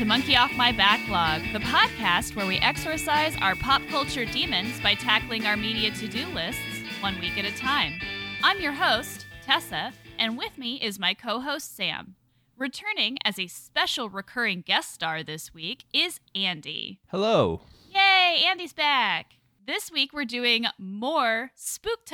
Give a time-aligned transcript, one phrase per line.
[0.00, 4.94] To Monkey Off My Backlog, the podcast where we exorcise our pop culture demons by
[4.94, 6.62] tackling our media to do lists
[7.00, 8.00] one week at a time.
[8.42, 12.16] I'm your host, Tessa, and with me is my co host, Sam.
[12.56, 17.00] Returning as a special recurring guest star this week is Andy.
[17.08, 17.60] Hello.
[17.90, 19.32] Yay, Andy's back.
[19.66, 22.12] This week we're doing more Spooktober,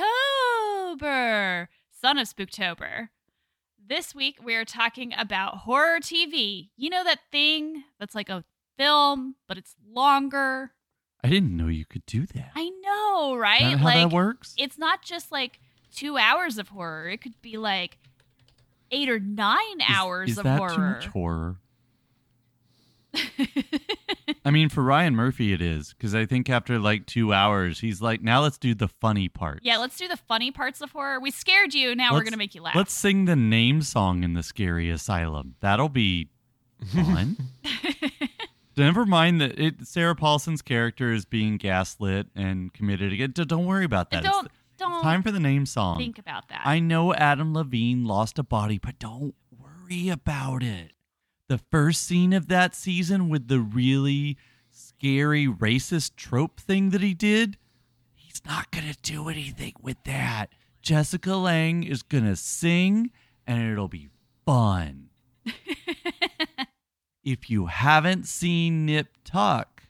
[1.89, 3.07] Son of Spooktober.
[3.87, 6.69] This week we're talking about horror TV.
[6.75, 8.43] You know that thing that's like a
[8.77, 10.71] film, but it's longer.
[11.23, 12.51] I didn't know you could do that.
[12.55, 13.61] I know, right?
[13.77, 14.53] How like that works?
[14.57, 15.59] it's not just like
[15.93, 17.07] two hours of horror.
[17.09, 17.97] It could be like
[18.91, 20.75] eight or nine Is- hours is of that horror.
[20.75, 21.55] too much horror?
[24.45, 28.01] I mean, for Ryan Murphy, it is because I think after like two hours, he's
[28.01, 31.19] like, "Now let's do the funny part." yeah, let's do the funny parts of horror.
[31.19, 31.95] We scared you.
[31.95, 32.75] Now we're gonna make you laugh.
[32.75, 35.55] Let's sing the name song in the scary asylum.
[35.59, 36.29] That'll be
[36.93, 37.37] fun.
[38.77, 43.31] Never mind that it, Sarah Paulson's character is being gaslit and committed again.
[43.33, 44.23] Don't worry about that.
[44.23, 45.97] Don't the- don't time for the name song.
[45.97, 46.61] think about that.
[46.63, 50.91] I know Adam Levine lost a body, but don't worry about it.
[51.47, 54.37] The first scene of that season with the really
[54.69, 57.57] scary racist trope thing that he did,
[58.13, 60.49] he's not going to do anything with that.
[60.81, 63.11] Jessica Lange is going to sing
[63.45, 64.09] and it'll be
[64.45, 65.09] fun.
[67.23, 69.83] if you haven't seen Nip Tuck,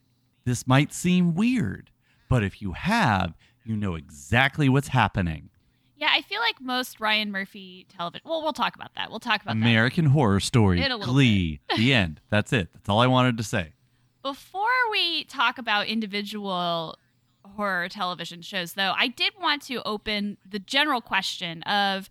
[0.45, 1.89] this might seem weird,
[2.29, 3.33] but if you have,
[3.65, 5.49] you know exactly what's happening.
[5.97, 8.21] Yeah, I feel like most Ryan Murphy television.
[8.29, 9.09] Well, we'll talk about that.
[9.09, 9.61] We'll talk about that.
[9.61, 12.21] American Horror Story, Glee, the end.
[12.29, 12.69] That's it.
[12.73, 13.73] That's all I wanted to say.
[14.21, 16.97] Before we talk about individual
[17.43, 22.09] horror television shows, though, I did want to open the general question of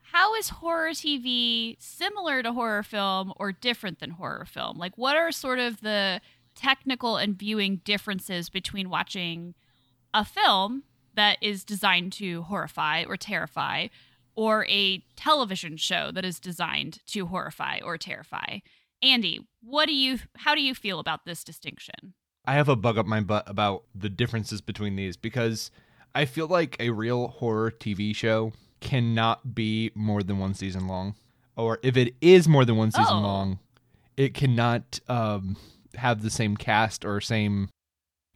[0.00, 4.78] how is horror TV similar to horror film or different than horror film?
[4.78, 6.20] Like, what are sort of the
[6.54, 9.54] technical and viewing differences between watching
[10.14, 10.84] a film
[11.18, 13.88] that is designed to horrify or terrify
[14.36, 18.58] or a television show that is designed to horrify or terrify?
[19.02, 22.14] Andy, what do you how do you feel about this distinction?
[22.44, 25.70] I have a bug up my butt about the differences between these because
[26.14, 31.14] I feel like a real horror TV show cannot be more than one season long.
[31.56, 33.20] Or if it is more than one season Oh.
[33.20, 33.58] long,
[34.16, 35.56] it cannot um,
[35.94, 37.68] have the same cast or same,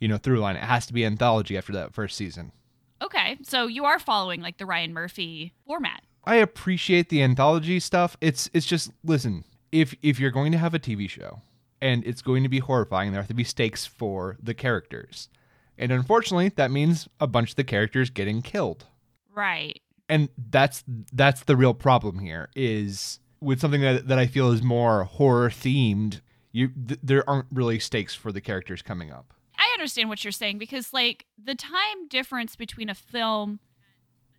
[0.01, 0.57] you know, through line.
[0.57, 2.53] It has to be anthology after that first season.
[3.03, 6.03] Okay, so you are following like the Ryan Murphy format.
[6.25, 8.17] I appreciate the anthology stuff.
[8.21, 11.43] It's it's just listen, if if you're going to have a TV show
[11.81, 15.29] and it's going to be horrifying, there have to be stakes for the characters.
[15.77, 18.87] And unfortunately, that means a bunch of the characters getting killed.
[19.35, 19.81] Right.
[20.09, 24.63] And that's that's the real problem here is with something that that I feel is
[24.63, 26.21] more horror themed,
[26.53, 29.35] you th- there aren't really stakes for the characters coming up.
[29.83, 33.59] Understand what you're saying because like the time difference between a film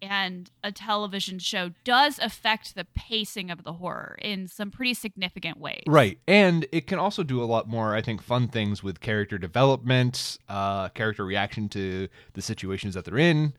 [0.02, 5.58] and a television show does affect the pacing of the horror in some pretty significant
[5.58, 5.84] ways.
[5.86, 6.18] Right.
[6.30, 10.38] And it can also do a lot more, I think, fun things with character development,
[10.48, 13.54] uh, character reaction to the situations that they're in,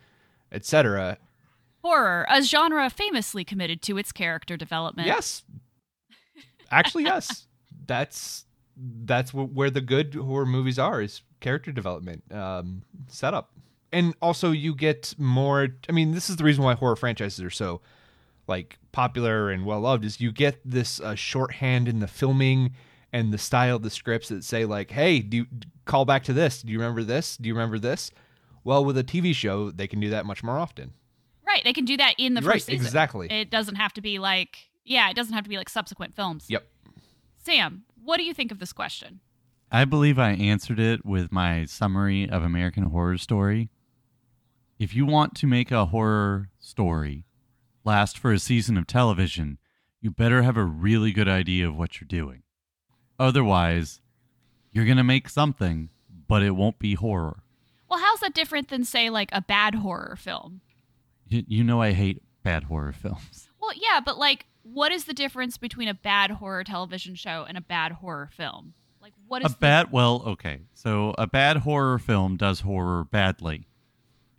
[0.53, 1.19] etc.
[1.83, 5.07] Horror, a genre famously committed to its character development.
[5.07, 5.43] Yes.
[6.71, 7.47] Actually, yes.
[7.87, 8.47] That's
[8.77, 13.51] that's where the good horror movies are is character development, um, setup.
[13.93, 17.51] And also you get more I mean, this is the reason why horror franchises are
[17.51, 17.81] so
[18.49, 22.75] like popular and well loved is you get this uh, shorthand in the filming
[23.13, 25.47] and the style of the scripts that say like, "Hey, do you
[25.85, 26.63] call back to this?
[26.63, 27.37] Do you remember this?
[27.37, 28.11] Do you remember this?"
[28.65, 30.95] Well, with a TV show, they can do that much more often.
[31.47, 31.63] Right.
[31.63, 32.85] They can do that in the Right, first season.
[32.87, 33.31] exactly.
[33.31, 36.47] It doesn't have to be like yeah, it doesn't have to be like subsequent films.
[36.49, 36.67] Yep.
[37.37, 39.21] Sam, what do you think of this question?
[39.75, 43.71] I believe I answered it with my summary of American Horror Story.
[44.79, 47.25] If you want to make a horror story
[47.83, 49.59] last for a season of television,
[50.01, 52.45] you better have a really good idea of what you're doing.
[53.19, 54.01] Otherwise,
[54.71, 55.89] you're going to make something,
[56.29, 57.43] but it won't be horror.
[57.91, 60.61] Well, how's that different than say like a bad horror film?
[61.27, 63.49] You, you know, I hate bad horror films.
[63.61, 67.59] Well, yeah, but like what is the difference between a bad horror television show and
[67.59, 68.75] a bad horror film?
[69.35, 70.61] Like what A is the- bad, well, okay.
[70.75, 73.67] So a bad horror film does horror badly.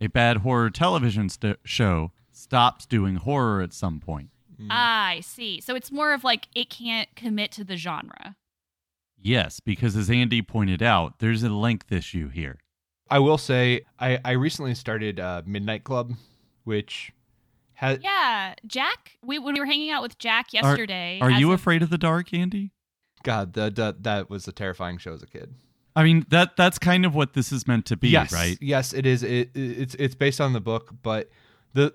[0.00, 4.28] A bad horror television st- show stops doing horror at some point.
[4.70, 5.60] Ah, I see.
[5.60, 8.36] So it's more of like it can't commit to the genre.
[9.20, 12.58] Yes, because as Andy pointed out, there's a length issue here.
[13.10, 16.12] I will say I, I recently started uh, Midnight Club,
[16.64, 17.12] which
[17.74, 19.18] has Yeah, Jack.
[19.22, 21.18] We when we were hanging out with Jack yesterday.
[21.20, 22.72] Are as you a- afraid of the dark, Andy?
[23.26, 25.52] God, that that that was a terrifying show as a kid.
[25.96, 28.56] I mean that that's kind of what this is meant to be, yes, right?
[28.60, 29.24] Yes, it is.
[29.24, 31.28] It, it's it's based on the book, but
[31.72, 31.92] the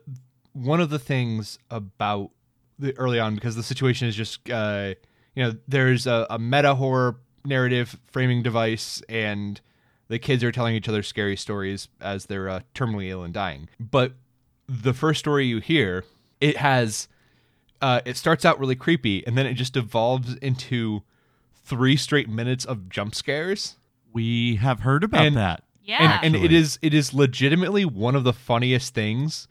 [0.51, 2.31] one of the things about
[2.77, 4.93] the early on because the situation is just uh,
[5.35, 9.61] you know there's a, a meta horror narrative framing device and
[10.09, 13.69] the kids are telling each other scary stories as they're uh, terminally ill and dying.
[13.79, 14.15] But
[14.67, 16.03] the first story you hear,
[16.41, 17.07] it has
[17.81, 21.03] uh, it starts out really creepy and then it just evolves into
[21.63, 23.75] three straight minutes of jump scares.
[24.13, 25.63] We have heard about And- that.
[25.83, 26.15] Yeah.
[26.21, 26.57] and, and it Actually.
[26.57, 29.47] is it is legitimately one of the funniest things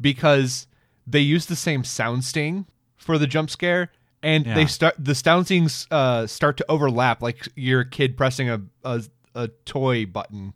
[0.00, 0.66] because
[1.06, 2.66] they use the same sound sting
[2.96, 3.90] for the jump scare
[4.22, 4.54] and Yeah.
[4.54, 9.02] they start the sound stings uh, start to overlap like your kid pressing a, a
[9.34, 10.54] a toy button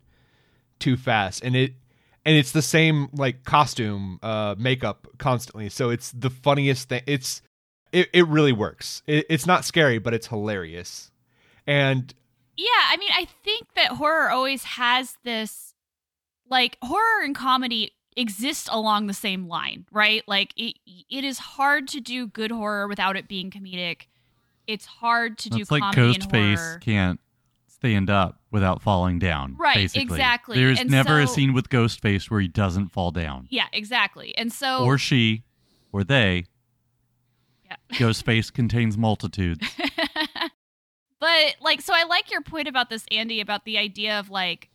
[0.79, 1.73] too fast and it
[2.25, 7.41] and it's the same like costume uh makeup constantly so it's the funniest thing it's
[7.91, 11.11] it, it really works it, it's not scary but it's hilarious
[11.67, 12.13] and
[12.57, 15.73] Yeah, I mean, I think that horror always has this
[16.49, 20.23] like horror and comedy exist along the same line, right?
[20.27, 24.07] Like it it is hard to do good horror without it being comedic.
[24.67, 26.79] It's hard to do It's like comedy and Ghostface horror.
[26.79, 27.19] can't
[27.67, 29.55] stand up without falling down.
[29.57, 30.01] Right, basically.
[30.01, 30.57] exactly.
[30.57, 33.47] There's And never a scene with Ghostface where he doesn't fall down.
[33.49, 34.35] Yeah, exactly.
[34.37, 35.43] And so Or she,
[35.93, 36.45] or they.
[37.69, 37.75] Yeah.
[37.93, 39.67] Ghostface contains multitudes.
[41.19, 44.69] but like so I like your point about this Andy about the idea of like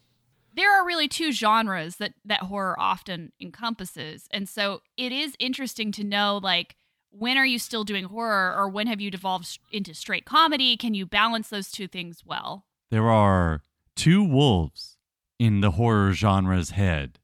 [0.54, 4.28] there are really two genres that that horror often encompasses.
[4.30, 6.76] And so it is interesting to know like
[7.10, 10.76] when are you still doing horror or when have you devolved into straight comedy?
[10.76, 12.66] Can you balance those two things well?
[12.90, 13.62] There are
[13.94, 14.96] two wolves
[15.38, 17.18] in the horror genre's head.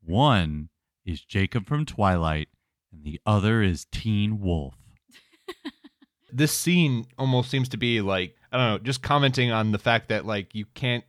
[0.00, 0.68] One
[1.04, 2.48] is Jacob from Twilight,
[2.92, 4.74] and the other is Teen Wolf.
[6.32, 10.08] This scene almost seems to be like I don't know, just commenting on the fact
[10.08, 11.04] that like you can't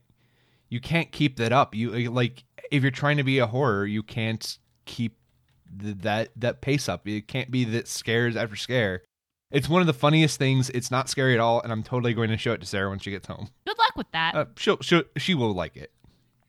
[0.68, 1.74] you can't keep that up.
[1.74, 5.16] You like if you're trying to be a horror, you can't keep
[5.74, 7.06] the, that that pace up.
[7.06, 9.02] It can't be that scares after scare.
[9.50, 10.68] It's one of the funniest things.
[10.70, 12.98] It's not scary at all, and I'm totally going to show it to Sarah when
[12.98, 13.48] she gets home.
[13.66, 14.34] Good luck with that.
[14.34, 15.90] Uh, she'll, she'll she will like it.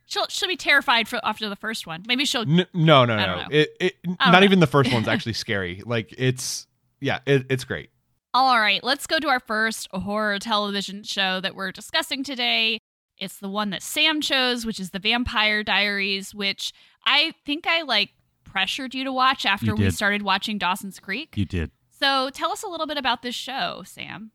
[0.06, 2.04] she'll she'll be terrified for after the first one.
[2.08, 3.46] Maybe she'll N- no, no, no.
[3.50, 4.44] It, it don't not know.
[4.44, 5.82] even the first one's actually scary.
[5.86, 6.68] Like it's
[7.02, 7.90] yeah, it, it's great.
[8.34, 12.80] All right, let's go to our first horror television show that we're discussing today.
[13.18, 16.72] It's the one that Sam chose, which is The Vampire Diaries, which
[17.06, 18.12] I think I like
[18.44, 21.36] pressured you to watch after we started watching Dawson's Creek.
[21.36, 21.72] You did.
[21.90, 24.32] So tell us a little bit about this show, Sam.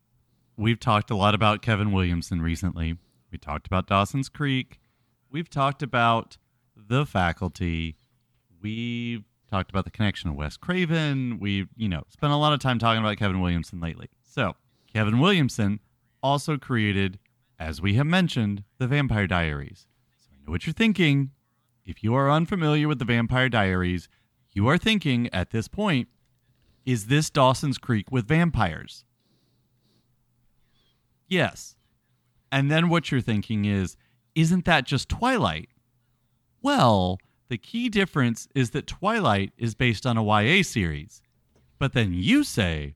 [0.57, 2.97] We've talked a lot about Kevin Williamson recently.
[3.31, 4.79] We talked about Dawson's Creek.
[5.31, 6.37] We've talked about
[6.75, 7.97] The Faculty.
[8.61, 11.37] We've talked about the connection of Wes Craven.
[11.39, 14.09] We've, you know, spent a lot of time talking about Kevin Williamson lately.
[14.23, 14.55] So,
[14.91, 15.79] Kevin Williamson
[16.21, 17.19] also created,
[17.59, 19.87] as we have mentioned, The Vampire Diaries.
[20.17, 21.31] So, I know what you're thinking.
[21.85, 24.09] If you are unfamiliar with The Vampire Diaries,
[24.51, 26.07] you are thinking at this point,
[26.85, 29.05] is this Dawson's Creek with vampires?
[31.27, 31.75] Yes.
[32.51, 33.97] And then what you're thinking is,
[34.33, 35.69] isn't that just Twilight?
[36.61, 41.21] Well, the key difference is that Twilight is based on a YA series.
[41.77, 42.95] But then you say,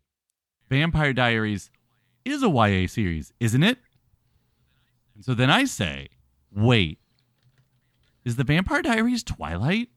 [0.69, 1.69] Vampire Diaries
[2.25, 3.77] is a YA series, isn't it?
[5.15, 6.09] And so then I say,
[6.51, 6.99] wait,
[8.25, 9.89] is the Vampire Diaries Twilight?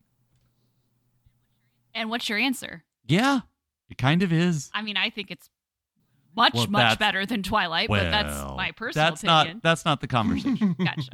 [1.94, 2.84] And what's your answer?
[3.06, 3.40] Yeah,
[3.88, 4.70] it kind of is.
[4.74, 5.48] I mean, I think it's
[6.34, 9.56] much, Well, much better than Twilight, but that's my personal that's opinion.
[9.56, 10.74] not that's not the conversation.
[10.84, 11.10] Gotcha.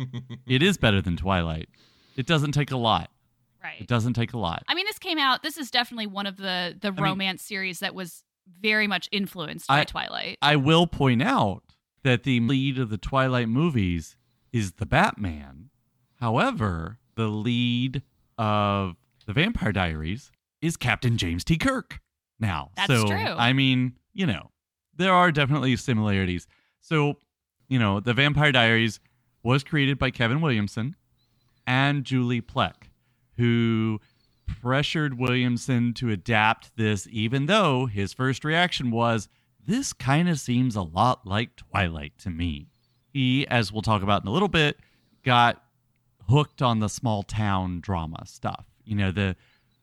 [0.47, 1.69] it is better than Twilight.
[2.17, 3.11] It doesn't take a lot.
[3.69, 3.81] Right.
[3.81, 4.63] It doesn't take a lot.
[4.69, 5.43] I mean, this came out.
[5.43, 8.25] This is definitely one of the the mean- romance series that was
[8.61, 10.39] very much influenced by I- Twilight.
[10.41, 11.63] I will point out
[12.03, 14.17] that the lead of the Twilight movies
[14.53, 15.69] is the Batman.
[16.21, 18.03] However, the lead
[18.39, 18.97] of
[19.27, 20.31] the Vampire Diaries
[20.63, 21.57] is Captain James T.
[21.59, 22.01] Kirk.
[22.41, 23.17] Now, That's so true.
[23.17, 24.51] I mean, you know,
[24.97, 26.47] there are definitely similarities.
[26.81, 27.15] So,
[27.69, 29.01] you know, the Vampire Diaries
[29.43, 30.97] was created by Kevin Williamson
[31.67, 32.73] and Julie Plec,
[33.39, 34.01] who
[34.47, 39.29] pressured Williamson to adapt this, even though his first reaction was,
[39.65, 42.69] This kind of seems a lot like Twilight to me.
[43.13, 44.79] He, as we'll talk about in a little bit,
[45.25, 45.63] got
[46.29, 48.67] hooked on the small town drama stuff.
[48.85, 49.37] You know, the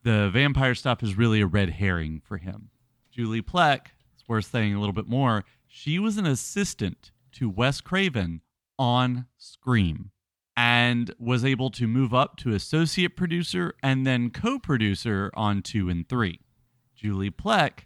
[0.04, 2.70] the vampire stuff is really a red herring for him.
[3.12, 7.82] Julie Plec, it's worth saying a little bit more, she was an assistant to Wes
[7.82, 8.42] Craven
[8.78, 10.12] on Scream
[10.58, 15.90] and was able to move up to associate producer and then co producer on two
[15.90, 16.40] and three.
[16.96, 17.86] Julie Plec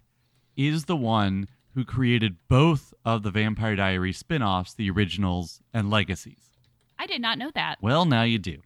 [0.56, 5.90] is the one who created both of the Vampire Diaries spin offs, the originals and
[5.90, 6.50] legacies.
[6.98, 7.78] I did not know that.
[7.80, 8.58] Well, now you do.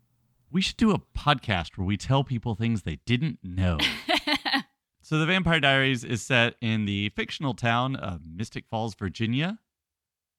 [0.50, 3.78] We should do a podcast where we tell people things they didn't know.
[5.02, 9.58] so, The Vampire Diaries is set in the fictional town of Mystic Falls, Virginia,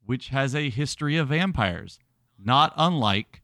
[0.05, 1.99] which has a history of vampires,
[2.37, 3.41] not unlike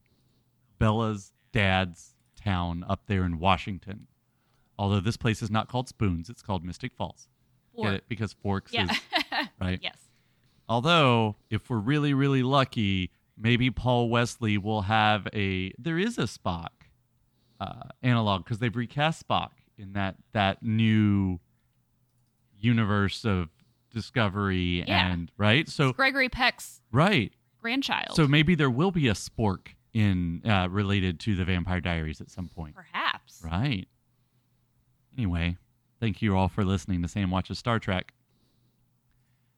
[0.81, 4.07] Bella's dad's town up there in Washington.
[4.77, 7.27] Although this place is not called Spoons, it's called Mystic Falls.
[7.81, 8.03] Get it?
[8.09, 8.91] Because Forks Yeah.
[8.91, 8.97] is
[9.61, 9.79] right.
[9.81, 9.97] yes.
[10.67, 15.73] Although, if we're really, really lucky, maybe Paul Wesley will have a.
[15.77, 16.69] There is a Spock
[17.59, 21.39] uh, analog because they've recast Spock in that that new
[22.57, 23.49] universe of
[23.93, 25.11] Discovery Yeah.
[25.11, 25.67] and right.
[25.67, 27.33] So Gregory Peck's right.
[27.61, 28.15] grandchild.
[28.15, 32.29] So maybe there will be a spork in uh, related to the Vampire Diaries at
[32.29, 32.75] some point.
[32.75, 33.41] perhaps.
[33.43, 33.87] Right.
[35.17, 35.57] Anyway,
[35.99, 38.13] thank you all for listening to Sam Watches Star Trek.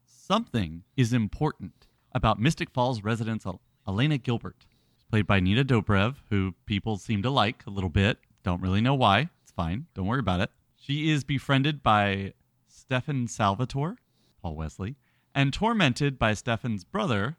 [0.05, 4.65] Something is important about Mystic Falls resident El- Elena Gilbert,
[5.09, 8.17] played by Nina Dobrev, who people seem to like a little bit.
[8.43, 9.29] Don't really know why.
[9.43, 9.85] It's fine.
[9.93, 10.49] Don't worry about it.
[10.75, 12.33] She is befriended by
[12.67, 13.97] Stefan Salvatore,
[14.41, 14.95] Paul Wesley,
[15.35, 17.37] and tormented by Stefan's brother,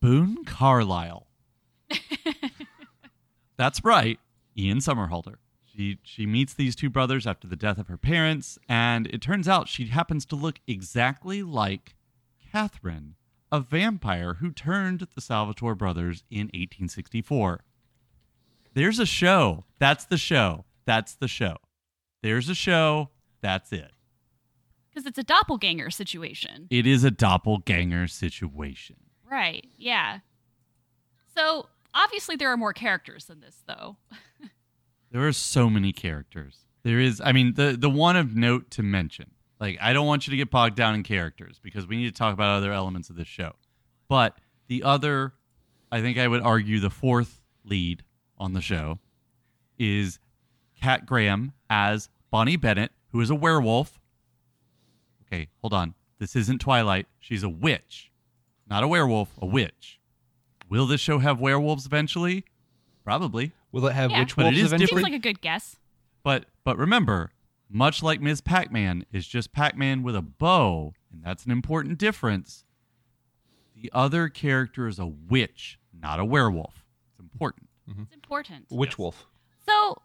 [0.00, 1.26] Boone Carlyle.
[3.56, 4.18] That's right,
[4.56, 5.36] Ian Somerhalder.
[5.64, 9.48] She she meets these two brothers after the death of her parents, and it turns
[9.48, 11.94] out she happens to look exactly like
[12.52, 13.16] Catherine,
[13.52, 17.60] a vampire who turned the Salvatore brothers in 1864.
[18.74, 19.64] There's a show.
[19.78, 20.64] That's the show.
[20.84, 21.56] That's the show.
[22.22, 23.10] There's a show.
[23.42, 23.90] That's it.
[24.90, 26.68] Because it's a doppelganger situation.
[26.70, 28.96] It is a doppelganger situation.
[29.30, 29.66] Right.
[29.76, 30.20] Yeah.
[31.36, 33.96] So obviously there are more characters than this, though.
[35.12, 36.66] There are so many characters.
[36.82, 39.30] There is, I mean, the the one of note to mention.
[39.58, 42.12] Like, I don't want you to get bogged down in characters because we need to
[42.18, 43.52] talk about other elements of this show.
[44.08, 44.36] But
[44.66, 45.32] the other,
[45.90, 48.02] I think I would argue, the fourth lead
[48.36, 48.98] on the show
[49.78, 50.18] is
[50.82, 53.98] Kat Graham as Bonnie Bennett, who is a werewolf.
[55.26, 55.94] Okay, hold on.
[56.18, 57.06] This isn't Twilight.
[57.20, 58.12] She's a witch,
[58.68, 59.98] not a werewolf, a witch.
[60.68, 62.44] Will this show have werewolves eventually?
[63.04, 63.52] Probably.
[63.72, 64.20] Will it have Yeah.
[64.20, 65.00] witch But it wolves is eventually?
[65.02, 65.76] Seems like a good guess.
[66.22, 67.30] But but remember,
[67.68, 68.40] much like Ms.
[68.40, 72.64] Pac-Man is just Pac-Man with a bow, and that's an important difference.
[73.74, 76.84] The other character is a witch, not a werewolf.
[77.10, 77.68] It's important.
[77.88, 78.02] Mm-hmm.
[78.02, 78.66] It's important.
[78.70, 78.98] witch Yes.
[78.98, 79.26] wolf.
[79.68, 80.02] So,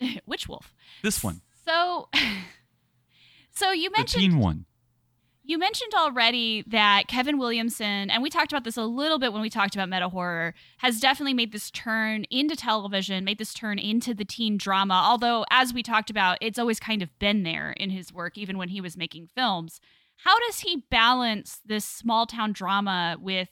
[0.26, 0.74] witch wolf.
[1.02, 2.08] This one, So,
[3.52, 4.64] so you mentioned the mentioned teen one.
[5.44, 9.42] You mentioned already that Kevin Williamson, and we talked about this a little bit when
[9.42, 13.78] we talked about meta horror, has definitely made this turn into television, made this turn
[13.80, 14.94] into the teen drama.
[14.94, 18.56] Although, as we talked about, it's always kind of been there in his work, even
[18.56, 19.80] when he was making films.
[20.18, 23.48] How does he balance this small town drama with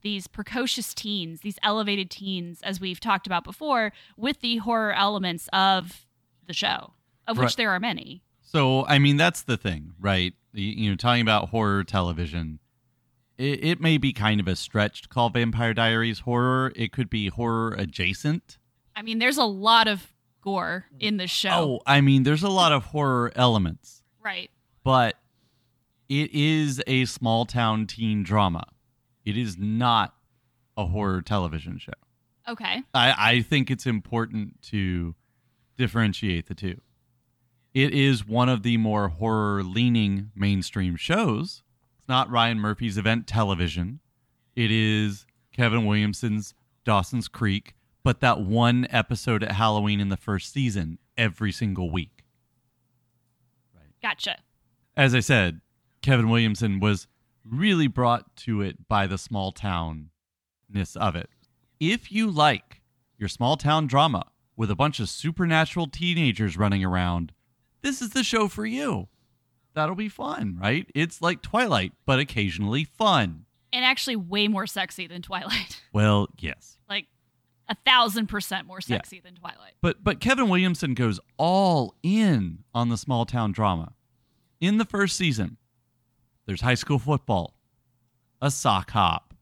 [0.00, 5.48] these precocious teens, these elevated teens, as we've talked about before, with the horror elements
[5.52, 6.06] of
[6.46, 6.94] the show,
[7.26, 8.22] of which there are many?
[8.54, 10.32] So I mean, that's the thing, right?
[10.52, 12.60] You, know, talking about horror television,
[13.36, 16.72] it, it may be kind of a stretch to call Vampire Diaries horror.
[16.76, 18.58] It could be horror adjacent.
[18.94, 21.50] I mean, there's a lot of gore in the show.
[21.50, 24.02] Oh, I mean, there's a lot of horror elements.
[24.22, 24.50] Right.
[24.84, 25.16] but
[26.08, 28.64] it is a small town teen drama.
[29.24, 30.14] It is not
[30.76, 31.92] a horror television show.
[32.48, 32.82] Okay.
[32.94, 35.16] I, I think it's important to
[35.76, 36.80] differentiate the two.
[37.74, 41.62] It is one of the more horror leaning mainstream shows.
[41.98, 43.98] It's not Ryan Murphy's event television.
[44.54, 46.54] It is Kevin Williamson's
[46.84, 52.24] Dawson's Creek, but that one episode at Halloween in the first season every single week.
[54.00, 54.36] Gotcha.
[54.96, 55.60] as I said,
[56.02, 57.06] Kevin Williamson was
[57.44, 61.30] really brought to it by the small townness of it.
[61.80, 62.82] If you like
[63.18, 64.26] your small town drama
[64.56, 67.32] with a bunch of supernatural teenagers running around,
[67.84, 69.06] this is the show for you.
[69.74, 70.86] That'll be fun, right?
[70.94, 73.44] It's like Twilight, but occasionally fun.
[73.72, 75.80] And actually, way more sexy than Twilight.
[75.92, 76.78] Well, yes.
[76.88, 77.06] like
[77.68, 78.96] a thousand percent more Yeah.
[78.96, 79.74] sexy than Twilight.
[79.80, 83.92] But but Kevin Williamson goes all in on the small town drama.
[84.60, 85.56] In the first season,
[86.46, 87.54] there's high school football,
[88.42, 89.34] a sock hop,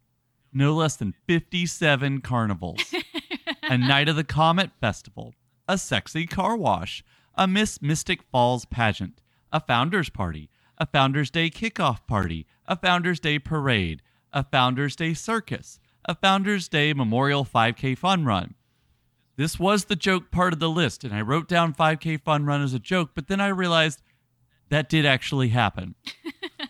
[0.53, 2.83] no less than 57 carnivals,
[3.63, 5.35] a night of the Comet Festival,
[5.69, 7.03] a sexy car wash,
[7.35, 9.21] a Miss Mystic Falls pageant,
[9.53, 15.15] a founders party, a Founders Day kickoff party, a Founders Day parade, a Founders Day
[15.15, 18.55] circus, a Founders Day Memorial 5K fun run.
[19.37, 22.63] This was the joke part of the list, and I wrote down 5K fun run
[22.63, 24.03] as a joke, but then I realized
[24.69, 25.95] that did actually happen.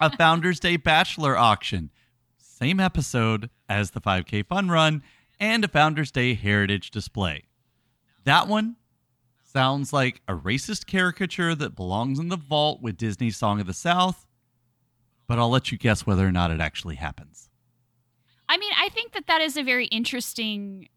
[0.00, 1.90] a Founders Day Bachelor auction.
[2.36, 5.02] Same episode as the 5K Fun Run
[5.40, 7.44] and a Founders Day Heritage Display.
[8.24, 8.76] That one
[9.52, 13.74] sounds like a racist caricature that belongs in the vault with Disney's Song of the
[13.74, 14.26] South,
[15.28, 17.50] but I'll let you guess whether or not it actually happens.
[18.48, 20.88] I mean, I think that that is a very interesting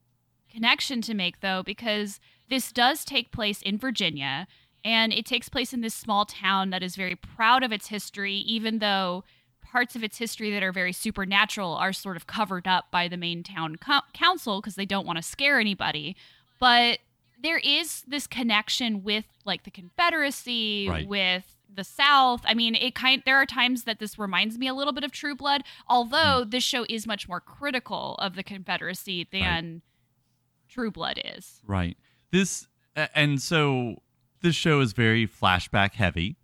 [0.51, 2.19] connection to make, though, because
[2.49, 4.47] this does take place in Virginia
[4.83, 8.35] and it takes place in this small town that is very proud of its history,
[8.35, 9.23] even though
[9.61, 13.17] parts of its history that are very supernatural are sort of covered up by the
[13.17, 16.15] main town co- council because they don't want to scare anybody.
[16.59, 16.99] But
[17.41, 21.07] there is this connection with like the Confederacy, Right.
[21.07, 22.41] with the South.
[22.45, 25.11] I mean, it kind there are times that this reminds me a little bit of
[25.11, 26.51] True Blood, although mm.
[26.51, 29.81] this show is much more critical of the Confederacy than
[30.69, 31.61] True Blood is.
[31.65, 31.97] Right.
[32.31, 34.01] This and so
[34.41, 36.37] this show is very flashback heavy.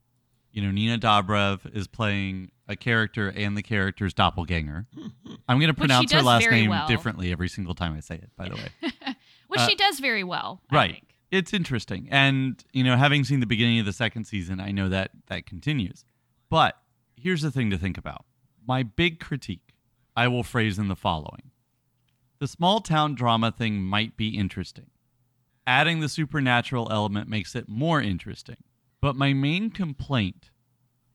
[0.51, 4.87] You know, Nina Dobrev is playing a character and the character's doppelganger.
[5.47, 6.87] I'm going to pronounce her last name well.
[6.87, 8.91] differently every single time I say it, by the way.
[9.51, 10.61] Which Uh, she does very well.
[10.71, 10.91] I right.
[10.93, 11.15] think.
[11.29, 12.07] It's interesting.
[12.09, 15.45] And, you know, having seen the beginning of the second season, I know that that
[15.45, 16.05] continues.
[16.49, 16.77] But
[17.17, 18.25] here's the thing to think about.
[18.65, 19.75] My big critique
[20.15, 21.51] I will phrase in the following.
[22.39, 24.87] The small town drama thing might be interesting.
[25.67, 28.57] Adding the supernatural element makes it more interesting.
[29.01, 30.49] But my main complaint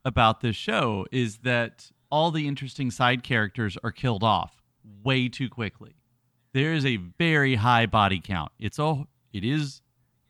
[0.05, 4.61] about this show is that all the interesting side characters are killed off
[5.03, 5.96] way too quickly.
[6.57, 8.51] There is a very high body count.
[8.57, 9.83] It's a it is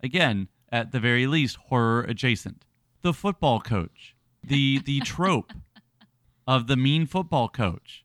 [0.03, 2.65] again at the very least horror adjacent.
[3.01, 5.53] The football coach, the the trope
[6.45, 8.03] of the mean football coach.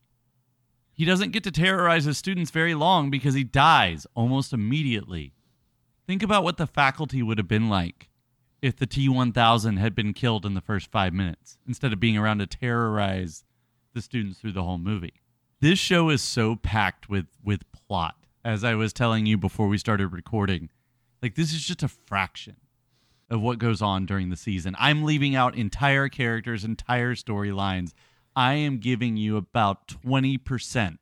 [0.92, 5.32] He doesn't get to terrorize his students very long because he dies almost immediately.
[6.06, 8.08] Think about what the faculty would have been like
[8.60, 12.16] if the T 1000 had been killed in the first five minutes instead of being
[12.16, 13.42] around to terrorize
[13.94, 15.21] the students through the whole movie.
[15.62, 19.78] This show is so packed with, with plot, as I was telling you before we
[19.78, 20.70] started recording.
[21.22, 22.56] Like, this is just a fraction
[23.30, 24.74] of what goes on during the season.
[24.76, 27.92] I'm leaving out entire characters, entire storylines.
[28.34, 30.96] I am giving you about 20%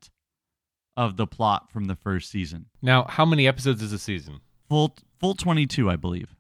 [0.94, 2.66] of the plot from the first season.
[2.82, 4.40] Now, how many episodes is a season?
[4.68, 6.36] Full full 22, I believe,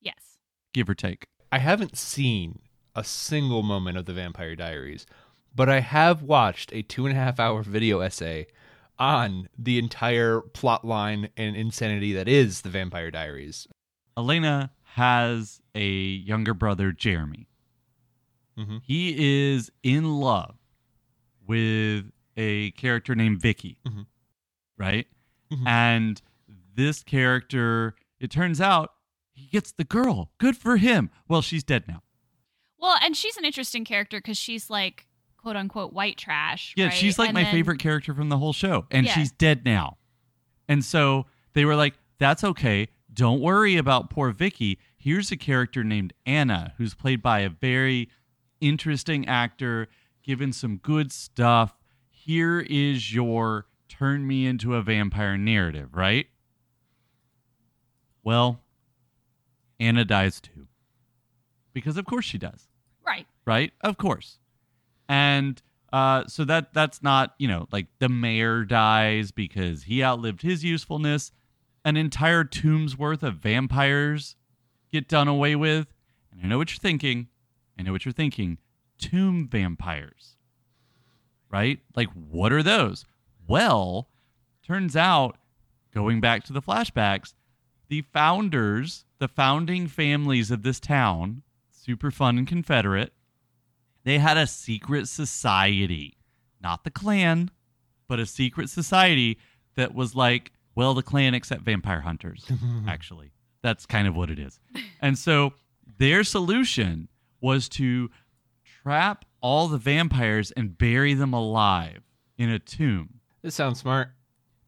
[0.00, 0.38] Yes.
[0.72, 1.26] give or take.
[1.52, 2.60] I haven't seen
[2.94, 5.04] a single moment of the Vampire Diaries,
[5.54, 8.46] but I have watched a two and a half hour video essay
[8.98, 13.66] on the entire plot line and insanity that is the Vampire Diaries.
[14.16, 17.48] Elena has a younger brother, Jeremy.
[18.58, 18.82] Mhm.
[18.84, 20.56] He is in love
[21.46, 24.06] with a character named Vicky, Mhm.
[24.76, 25.06] right?
[25.50, 25.66] Mhm.
[25.66, 26.22] And
[26.74, 28.94] this character, it turns out,
[29.32, 30.32] he gets the girl.
[30.38, 31.10] Good for him.
[31.28, 32.02] Well, she's dead now.
[32.78, 35.06] Well, and she's an interesting character because she's like
[35.40, 36.74] quote unquote white trash.
[36.76, 36.94] Yeah, right?
[36.94, 39.14] she's like And my then- favorite character from the whole show, and Yeah.
[39.14, 39.96] she's dead now.
[40.68, 42.88] And so they were like, "That's okay.
[43.12, 44.78] Don't worry about poor Vicky.
[44.96, 48.08] Here's a character named Anna, who's played by a very
[48.60, 49.88] interesting actor,
[50.22, 51.76] given some good stuff.
[52.10, 56.28] Here is your turn me into a vampire narrative, right?"
[58.22, 58.60] Well,
[59.80, 60.68] Anna dies too,
[61.72, 62.68] because of course she does
[63.04, 63.26] Right.
[63.46, 63.72] right?
[63.80, 64.38] Of course.
[65.10, 65.60] And
[65.92, 70.64] uh, so that that's not you know like the mayor dies because he outlived his
[70.64, 71.32] usefulness.
[71.84, 74.36] An entire tomb's worth of vampires
[74.92, 75.88] get done away with.
[76.30, 77.26] And I know what you're thinking.
[77.76, 78.58] I know what you're thinking.
[78.98, 80.36] Tomb vampires,
[81.50, 81.80] right?
[81.96, 83.04] Like what are those?
[83.48, 84.10] Well,
[84.64, 85.38] turns out,
[85.92, 87.34] going back to the flashbacks,
[87.88, 91.42] the founders, the founding families of this town,
[91.72, 93.12] super fun and Confederate,
[94.04, 96.16] they had a secret society.
[96.62, 97.50] Not the Klan,
[98.08, 99.38] but a secret society
[99.76, 102.50] that was like, well, the Klan except vampire hunters,
[102.88, 103.32] actually.
[103.62, 104.58] That's kind of what it is.
[105.00, 105.52] And so
[105.98, 107.08] their solution
[107.40, 108.10] was to
[108.82, 112.00] trap all the vampires and bury them alive
[112.38, 113.20] in a tomb.
[113.42, 114.08] This sounds smart.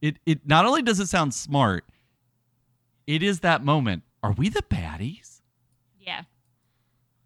[0.00, 1.84] It it not only does it sound smart,
[3.06, 4.02] it is that moment.
[4.22, 5.40] Are we the baddies?
[5.98, 6.22] Yeah.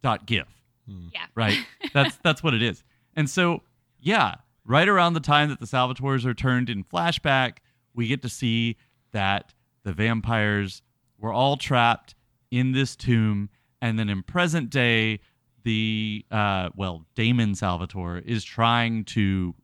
[0.02, 0.46] Dot gif.
[0.86, 1.26] Yeah.
[1.34, 1.58] right?
[1.92, 2.84] That's that's what it is.
[3.14, 3.62] And so,
[4.00, 7.58] yeah, right around the time that the Salvatores are turned in flashback,
[7.94, 8.76] we get to see
[9.12, 10.82] that the vampires
[11.18, 12.14] were all trapped
[12.50, 13.48] in this tomb,
[13.80, 15.20] and then in present day,
[15.64, 19.54] the uh, well, Damon Salvatore is trying to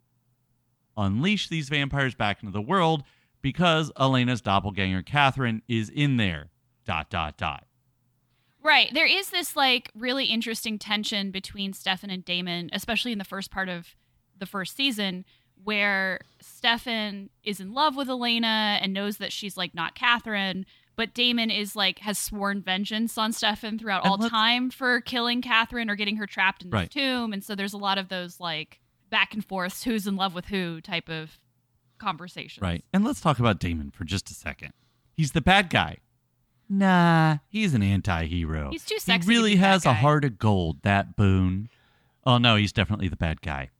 [0.97, 3.05] unleash these vampires back into the world
[3.41, 6.51] because Elena's doppelganger Catherine is in there.
[6.85, 7.67] Dot dot dot.
[8.63, 8.93] Right.
[8.93, 13.51] There is this like really interesting tension between Stefan and Damon, especially in the first
[13.51, 13.95] part of
[14.39, 15.25] the first season,
[15.63, 21.15] where Stefan is in love with Elena and knows that she's like not Catherine, but
[21.15, 25.89] Damon is like has sworn vengeance on Stefan throughout And all time for killing Catherine
[25.91, 26.91] or getting her trapped in this Right.
[26.91, 27.33] tomb.
[27.33, 30.47] And so there's a lot of those like back and forths, who's in love with
[30.47, 31.39] who type of
[31.99, 32.63] conversations.
[32.63, 32.85] Right.
[32.93, 34.73] And let's talk about Damon for just a second.
[35.17, 35.99] He's the bad guy.
[36.69, 38.71] Nah, he's an anti-hero.
[38.71, 41.69] He's too sexy He really be the bad has a heart of gold, that Boone.
[42.25, 43.71] Oh no, he's definitely the bad guy.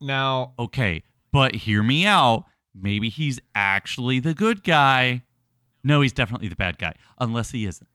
[0.00, 2.44] Now, Okay, but hear me out.
[2.74, 5.22] Maybe he's actually the good guy.
[5.82, 7.88] No, he's definitely the bad guy, unless he isn't.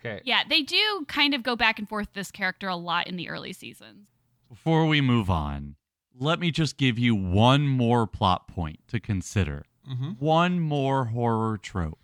[0.00, 0.22] okay.
[0.24, 3.28] Yeah, they do kind of go back and forth this character a lot in the
[3.28, 4.08] early seasons.
[4.48, 5.76] Before we move on,
[6.18, 9.64] let me just give you one more plot point to consider.
[9.90, 10.12] Mm-hmm.
[10.24, 12.01] One more horror trope.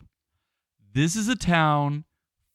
[0.98, 2.06] This is a town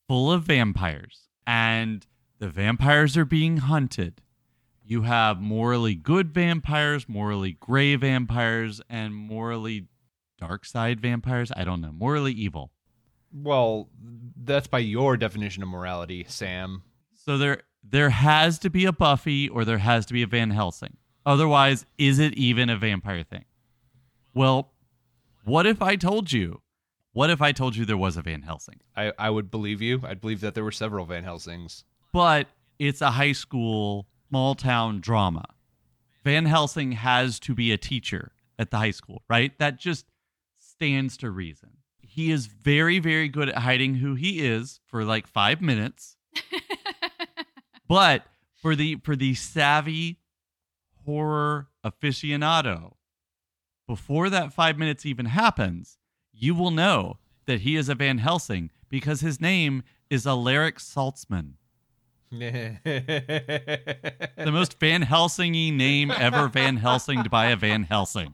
[0.06, 2.06] full of vampires, and
[2.40, 4.22] the vampires are being hunted.
[4.84, 9.88] You have morally good vampires, morally gray vampires, and morally
[10.38, 11.54] dark side vampires.
[11.56, 11.94] I don't know.
[11.94, 12.74] Morally evil.
[13.34, 13.88] Well,
[14.36, 16.84] that's by your definition of morality, Sam.
[17.14, 20.50] So there there has to be a Buffy or there has to be a Van
[20.50, 20.98] Helsing.
[21.26, 23.46] Otherwise, is it even a vampire thing?
[24.34, 24.74] Well,
[25.46, 26.63] what if I told you?
[27.14, 28.80] What if I told you there was a Van Helsing?
[28.98, 30.02] I, I would believe you.
[30.04, 31.84] I'd believe that there were several Van Helsings.
[32.12, 32.48] But
[32.80, 35.46] it's a high school, small town drama.
[36.24, 39.58] Van Helsing has to be a teacher at the high school, right?
[39.60, 40.08] That just
[40.58, 41.78] stands to reason.
[42.02, 46.18] He is very, very good at hiding who he is for like five minutes.
[47.88, 48.24] but
[48.56, 50.20] for the for the savvy
[51.06, 52.94] horror aficionado,
[53.88, 55.98] before that five minutes even happens,
[56.34, 61.54] you will know that he is a Van Helsing because his name is Alaric Saltzman.
[62.34, 62.80] The
[64.52, 68.34] most Van Helsing-y name ever Van Helsinged by a Van Helsing.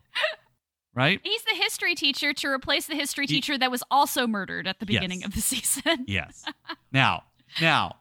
[0.96, 1.20] Right?
[1.24, 4.80] He's the history teacher to replace the history He- teacher that was also murdered at
[4.80, 5.00] the Yes.
[5.02, 6.04] beginning of the season.
[6.08, 6.44] Yes.
[6.92, 7.24] Now,
[7.62, 7.98] now,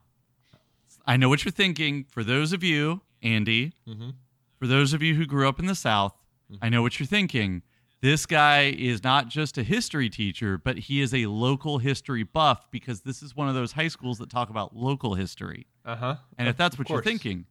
[1.07, 2.05] I know what you're thinking.
[2.09, 4.15] For those of you, Andy, Mhm.
[4.59, 6.15] for those of you who grew up in the South,
[6.63, 7.63] I know what you're thinking.
[8.01, 12.71] This guy is not just a history teacher, but he is a local history buff
[12.71, 15.67] because this is one of those high schools that talk about local history.
[15.85, 16.17] Uh huh.
[16.37, 17.47] And if that's what you're thinking,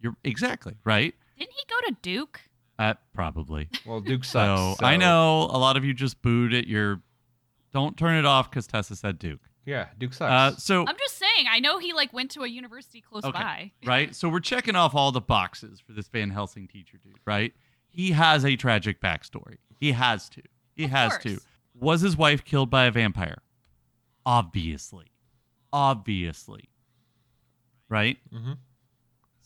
[0.00, 1.14] you're exactly right.
[1.38, 2.40] Didn't he go to Duke?
[2.78, 3.68] Uh, probably.
[3.86, 4.60] Well, Duke sucks.
[4.60, 4.82] So, sucks.
[4.82, 7.00] I know a lot of you just booed at your.
[7.72, 9.40] Don't turn it off because Tessa said Duke.
[9.66, 10.32] Yeah, Duke sucks.
[10.32, 11.46] Uh, so I'm just saying.
[11.50, 13.38] I know he like went to a university close Okay.
[13.38, 13.72] by.
[13.86, 14.14] right?
[14.14, 17.52] So we're checking off all the boxes for this Van Helsing teacher dude, right?
[17.90, 19.56] He has a tragic backstory.
[19.80, 20.42] He has to.
[20.74, 21.22] He Of has course.
[21.24, 21.40] to.
[21.74, 23.42] Was his wife killed by a vampire?
[24.26, 25.06] Obviously.
[25.72, 26.68] Obviously.
[27.88, 28.18] Right?
[28.32, 28.58] Mhm.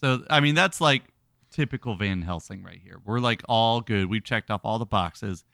[0.01, 1.05] So, I mean, that's like
[1.51, 3.01] typical Van Helsing right here.
[3.05, 4.07] We're like all good.
[4.07, 5.45] We've checked off all the boxes.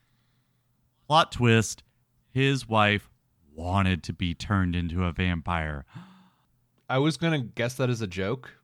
[1.06, 1.82] Plot twist
[2.30, 3.10] his wife
[3.52, 5.84] wanted to be turned into a vampire.
[6.88, 8.54] I was gonna guess that as a joke.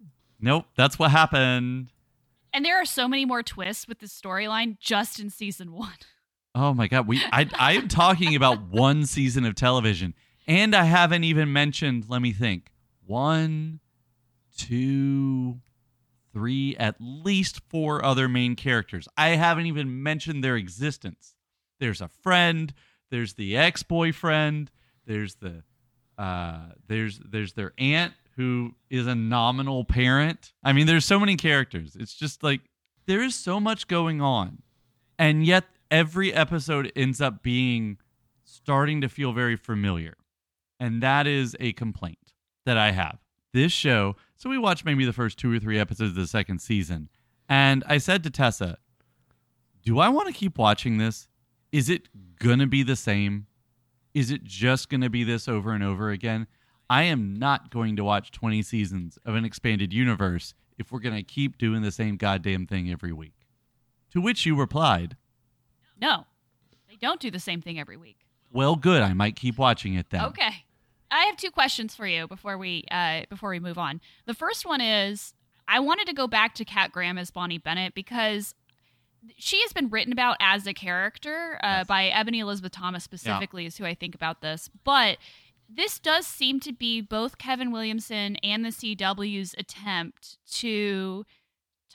[0.40, 1.90] Nope, that's what happened.
[2.54, 5.90] And there are so many more twists with this storyline just in season one.
[6.54, 10.14] Oh my god, we I I am talking about one season of television,
[10.46, 12.04] and I haven't even mentioned.
[12.08, 12.70] Let me think.
[13.04, 13.80] One,
[14.56, 15.60] two,
[16.32, 19.08] three, at least four other main characters.
[19.16, 21.34] I haven't even mentioned their existence.
[21.80, 22.72] There's a friend.
[23.10, 24.70] There's the ex-boyfriend.
[25.06, 25.64] There's the
[26.16, 30.52] uh there's there's their aunt who is a nominal parent.
[30.62, 31.96] I mean, there's so many characters.
[31.98, 32.62] It's just like
[33.06, 34.62] there is so much going on.
[35.18, 37.98] And yet every episode ends up being
[38.44, 40.14] starting to feel very familiar.
[40.80, 42.32] And that is a complaint
[42.66, 43.18] that I have.
[43.52, 46.60] This show, so we watched maybe the first two or three episodes of the second
[46.60, 47.08] season.
[47.48, 48.78] And I said to Tessa,
[49.84, 51.28] Do I want to keep watching this?
[51.70, 53.46] Is it going to be the same?
[54.12, 56.48] Is it just going to be this over and over again?
[56.90, 61.16] I am not going to watch 20 seasons of an expanded universe if we're going
[61.16, 63.34] to keep doing the same goddamn thing every week.
[64.12, 65.16] To which you replied,
[66.00, 66.26] No,
[66.88, 68.18] they don't do the same thing every week.
[68.52, 69.02] Well, good.
[69.02, 70.24] I might keep watching it then.
[70.26, 70.64] Okay.
[71.10, 74.00] I have two questions for you before we uh, before we move on.
[74.26, 75.34] The first one is
[75.68, 78.54] I wanted to go back to Kat Graham as Bonnie Bennett because
[79.36, 81.86] she has been written about as a character uh, Yes.
[81.86, 85.18] by Ebony Elizabeth Thomas specifically is who I think about this, but
[85.68, 91.24] this does seem to be both Kevin Williamson and the CW's attempt to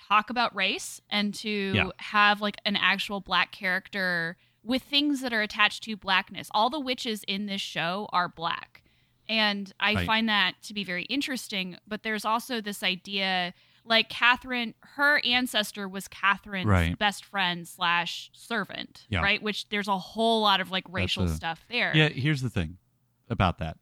[0.08, 1.90] talk about race and to Yeah.
[1.98, 6.50] have like an actual black character with things that are attached to blackness.
[6.52, 8.84] All the witches in this show are black.
[9.28, 10.08] And I Right.
[10.08, 11.78] find that to be very interesting.
[11.88, 13.54] But there's also this idea
[13.86, 16.98] like Catherine, her ancestor was Catherine's Right.
[16.98, 19.22] best friend slash servant, Yeah.
[19.22, 19.42] right?
[19.42, 21.96] Which there's a whole lot of like racial a- stuff there.
[21.96, 22.78] Yeah, here's the thing
[23.30, 23.78] about that.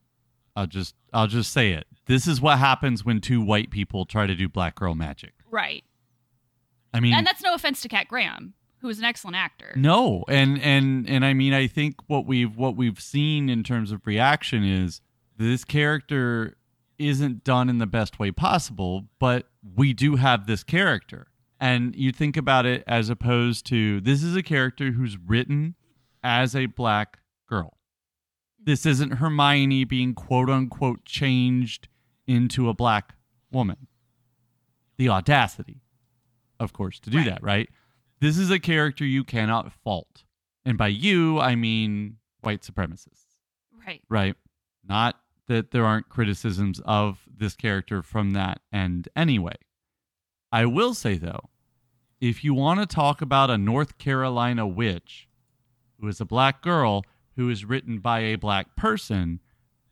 [0.56, 1.86] I'll just I'll just say it.
[2.08, 5.34] This is what happens when two white people try to do black girl magic.
[5.52, 5.84] Right.
[6.94, 9.74] I mean, And that's no offense to Kat Graham, who is an excellent actor.
[9.76, 13.92] No, and and and I mean, I think what we've what we've seen in terms
[13.92, 15.02] of reaction is
[15.38, 16.58] this character
[16.98, 21.28] isn't done in the best way possible, but we do have this character,
[21.60, 25.76] and you think about it as opposed to this is a character who's written
[26.24, 27.20] as a black.
[28.68, 31.88] This isn't Hermione being quote unquote changed
[32.28, 33.16] into a black
[33.50, 33.88] woman.
[34.98, 35.80] The audacity,
[36.60, 37.28] of course, to do Right.
[37.28, 37.70] that, right?
[38.20, 40.26] This is a character you cannot fault.
[40.66, 43.38] And by you, I mean white supremacists,
[43.72, 44.04] Right.
[44.10, 44.36] right?
[44.84, 49.56] Not that there aren't criticisms of this character from that end anyway.
[50.52, 51.52] I will say, though,
[52.20, 55.30] if you want to talk about a North Carolina witch
[56.02, 57.06] who is a black girl
[57.38, 59.40] who is written by a black person,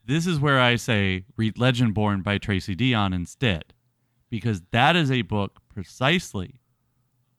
[0.06, 3.74] this is where I say read Legendborn by Tracy Deonn instead,
[4.30, 6.60] because that is a book precisely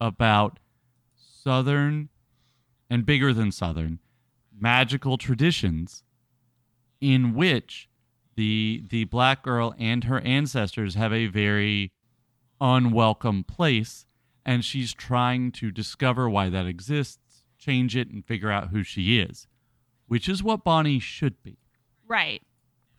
[0.01, 0.59] about
[1.15, 2.09] Southern
[2.89, 3.99] and bigger than Southern
[4.59, 6.03] magical traditions
[7.01, 7.89] in which
[8.37, 11.93] the the black girl and her ancestors have a very
[12.61, 14.07] unwelcome place
[14.45, 19.19] and she's trying to discover why that exists, change it and figure out who she
[19.19, 19.47] is,
[20.07, 21.59] which is what Bonnie should be.
[22.07, 22.43] Right.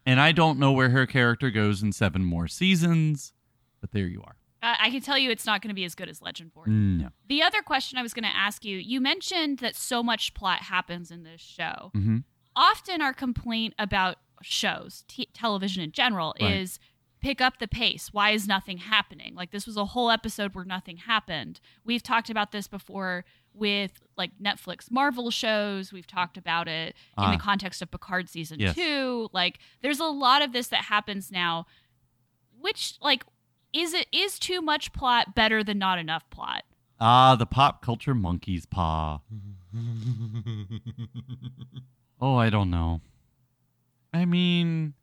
[0.06, 3.34] And I don't know where her character goes in seven more seasons,
[3.82, 4.36] but there you are.
[4.63, 6.67] Uh, I can tell you it's not going to be as good as Legend Legendborn.
[7.02, 7.10] No.
[7.28, 10.60] The other question I was going to ask you you mentioned that so much plot
[10.63, 11.91] happens in this show.
[11.93, 12.17] hmm
[12.56, 16.56] Often, our complaint about shows, t- television in general, Right.
[16.58, 16.80] is
[17.22, 18.10] pick up the pace.
[18.12, 19.36] Why is nothing happening?
[19.36, 21.60] Like, this was a whole episode where nothing happened.
[21.86, 23.26] We've talked about this before
[23.58, 25.91] with like Netflix Marvel shows.
[25.93, 27.32] We've talked about it in Ah.
[27.32, 28.76] the context of Picard season Yes.
[28.76, 29.30] two.
[29.34, 31.65] Like, there's a lot of this that happens now,
[32.60, 33.24] which, like,
[33.74, 36.63] is it is too much plot better than not enough plot?
[37.00, 39.22] Ah, the pop culture monkey's paw.
[42.20, 43.02] Oh, I don't know.
[44.12, 44.96] I mean,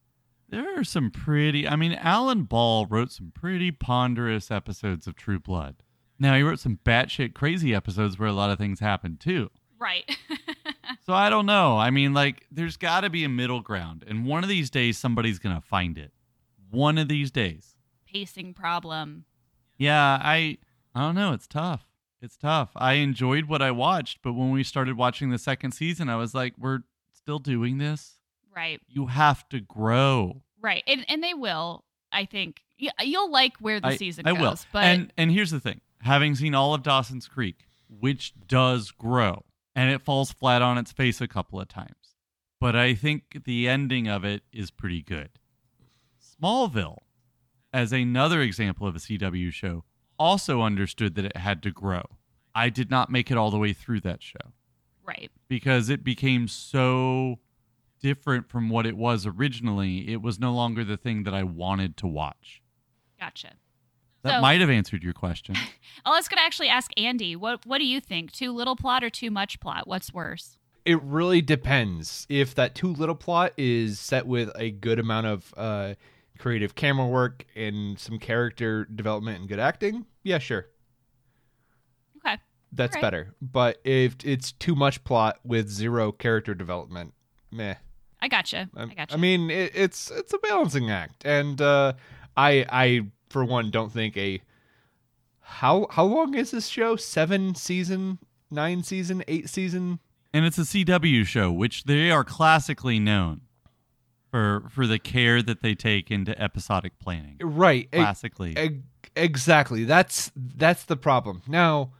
[0.49, 1.69] there are some pretty.
[1.69, 5.77] I mean, Alan Ball wrote some pretty ponderous episodes of True Blood.
[6.19, 9.51] Now, he wrote some batshit crazy episodes where a lot of things happened too.
[9.79, 10.05] Right.
[11.07, 11.77] So I don't know.
[11.77, 14.05] I mean, like, there's got to be a middle ground.
[14.07, 16.13] And one of these days, somebody's going to find it.
[16.71, 17.75] One of these days.
[18.11, 19.27] Pacing problem.
[19.77, 20.57] Yeah, I
[20.95, 21.87] I don't know, it's tough.
[22.23, 22.71] It's tough.
[22.75, 26.35] I enjoyed what I watched, but when we started watching the second season, I was
[26.35, 26.81] like, we're
[27.13, 28.19] still doing this?
[28.55, 28.81] Right.
[28.89, 30.43] You have to grow.
[30.63, 30.83] Right.
[30.87, 32.63] And and they will, I think.
[32.79, 34.57] Yeah, You'll like where the I, season I goes, will.
[34.73, 35.81] but and and here's the thing.
[36.05, 40.93] Having seen all of Dawson's Creek, which does grow, and it falls flat on its
[40.93, 42.15] face a couple of times.
[42.61, 45.31] But I think the ending of it is pretty good.
[46.21, 46.99] Smallville,
[47.73, 49.85] as another example of a CW show,
[50.19, 52.03] also understood that it had to grow.
[52.55, 54.53] I did not make it all the way through that show
[55.07, 55.31] right.
[55.49, 57.39] because it became so
[57.99, 60.13] different from what it was originally.
[60.13, 62.63] It was no longer the thing that I wanted to watch.
[63.19, 63.53] Gotcha.
[64.25, 65.55] That So- might have answered your question.
[66.05, 68.33] Oh, I was gonna actually ask Andy, what what do you think?
[68.33, 69.87] Too little plot or too much plot?
[69.87, 70.59] What's worse?
[70.85, 72.27] It really depends.
[72.29, 75.95] If that too little plot is set with a good amount of uh,
[76.39, 80.67] creative camera work and some character development and good acting, yeah, sure,
[82.19, 82.37] Okay.
[82.73, 83.03] that's Alright.
[83.03, 83.35] better.
[83.41, 87.15] But if it's too much plot with zero character development,
[87.51, 87.75] meh.
[88.21, 88.69] I gotcha.
[88.77, 89.15] Um, I gotcha.
[89.15, 91.93] I mean, it, it's it's a balancing act, and uh,
[92.37, 94.41] I I for one don't think a
[95.41, 96.95] how how long is this show?
[96.95, 98.19] Seven season,
[98.49, 99.99] nine season, eight season.
[100.33, 103.41] and it's a CW show, which they are classically known
[104.31, 107.37] for for the care that they take into episodic planning.
[107.43, 107.91] Right.
[107.91, 108.57] Classically.
[108.57, 108.83] e-
[109.17, 109.83] exactly.
[109.85, 111.43] That's that's the problem.
[111.49, 111.91] Now,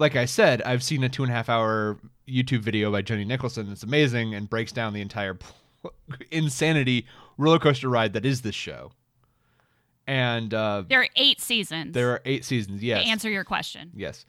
[0.00, 3.24] like I said, I've seen a two and a half hour YouTube video by Jenny
[3.24, 3.70] Nicholson.
[3.70, 5.38] It's amazing and breaks down the entire
[6.32, 8.90] insanity roller coaster ride that is this show.
[10.08, 11.92] And uh, there are eight seasons.
[11.92, 12.82] there are eight seasons.
[12.82, 13.04] Yes.
[13.04, 13.90] to answer your question.
[13.94, 14.24] Yes.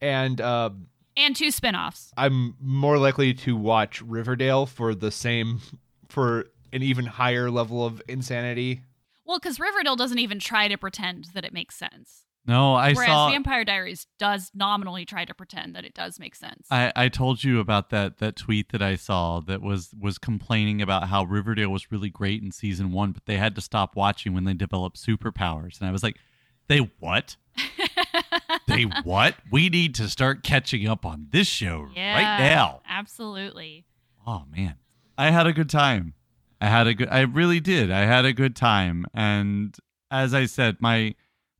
[0.00, 0.70] And uh,
[1.18, 2.12] And two spin-offs.
[2.16, 5.60] I'm more likely to watch Riverdale for the same,
[6.08, 8.80] for an even higher level of insanity.
[9.26, 12.24] Well, because Riverdale doesn't even try to pretend that it makes sense.
[12.48, 13.28] No, I Whereas saw.
[13.28, 16.66] Vampire Diaries does nominally try to pretend that it does make sense.
[16.70, 20.80] I, I told you about that that tweet that I saw that was was complaining
[20.80, 24.32] about how Riverdale was really great in season one, but they had to stop watching
[24.32, 25.78] when they developed superpowers.
[25.78, 26.16] And I was like,
[26.68, 27.36] they what?
[28.66, 29.34] they what?
[29.52, 32.80] We need to start catching up on this show yeah, right now.
[32.88, 33.84] Absolutely.
[34.26, 34.76] Oh man,
[35.18, 36.14] I had a good time.
[36.62, 37.10] I had a good.
[37.10, 37.90] I really did.
[37.90, 39.76] I had a good time, and
[40.10, 41.14] as I said, my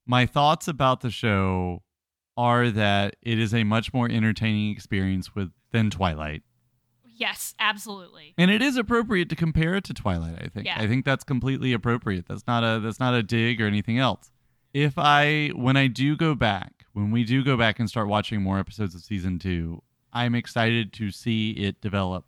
[0.08, 1.82] my thoughts about the show
[2.36, 6.42] are that it is a much more entertaining experience with than Twilight,
[7.16, 8.32] Yes, absolutely.
[8.38, 10.38] and it is appropriate to compare it to Twilight.
[10.40, 10.66] I think.
[10.66, 10.78] Yeah.
[10.80, 12.26] I think that's completely appropriate.
[12.28, 14.30] That's not a that's not a dig or anything else.
[14.72, 18.40] If I when I do go back, when we do go back and start watching
[18.42, 22.24] more episodes of season two, I'm excited to see it develop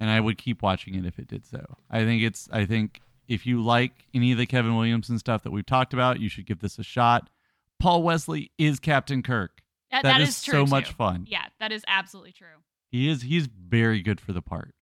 [0.00, 1.62] and I would keep watching it if it did so.
[1.90, 5.50] I think it's I think if you like any of the Kevin Williamson stuff that
[5.50, 7.30] we've talked about, you should give this a shot.
[7.78, 9.62] Paul Wesley is Captain Kirk.
[9.90, 11.26] That, that that is is, so much fun.
[11.28, 12.46] Yeah, that is absolutely true.
[12.90, 14.74] He is he's very good for the part.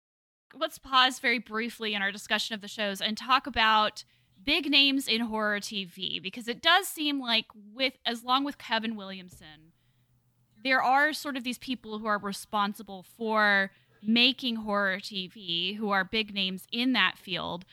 [0.54, 4.04] Let's pause very briefly in our discussion of the shows and talk about
[4.42, 8.96] big names in horror TV because it does seem like with as long with Kevin
[8.96, 9.72] Williamson,
[10.62, 13.70] there are sort of these people who are responsible for
[14.02, 17.64] making horror TV who are big names in that field.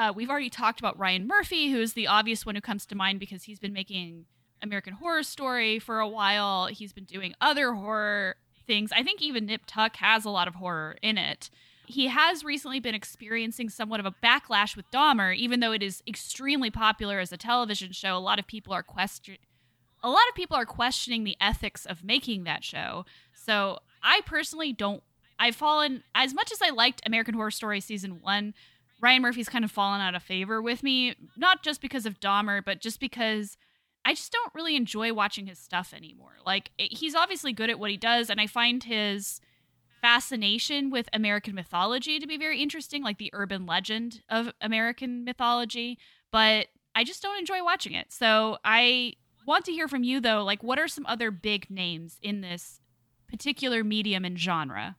[0.00, 2.94] Uh, we've already talked about Ryan Murphy, who is the obvious one who comes to
[2.94, 4.24] mind because he's been making
[4.62, 6.68] American Horror Story for a while.
[6.68, 8.36] He's been doing other horror
[8.66, 8.92] things.
[8.96, 11.50] I think even Nip Tuck has a lot of horror in it.
[11.84, 16.02] He has recently been experiencing somewhat of a backlash with Dahmer, even though it is
[16.08, 18.16] extremely popular as a television show.
[18.16, 19.36] A lot of people are question
[20.02, 23.04] a lot of people are questioning the ethics of making that show.
[23.34, 25.02] So I personally don't.
[25.38, 28.54] I've fallen as much as I liked American Horror Story season one.
[29.00, 32.62] Ryan Murphy's kind of fallen out of favor with me, not just because of Dahmer,
[32.64, 33.56] but just because
[34.04, 36.36] I just don't really enjoy watching his stuff anymore.
[36.44, 39.40] Like it, he's obviously good at what he does, and I find his
[40.00, 45.98] fascination with American mythology to be very interesting, like the urban legend of American mythology.
[46.30, 48.12] But I just don't enjoy watching it.
[48.12, 49.14] So I
[49.46, 50.44] want to hear from you though.
[50.44, 52.80] Like, what are some other big names in this
[53.28, 54.96] particular medium and genre?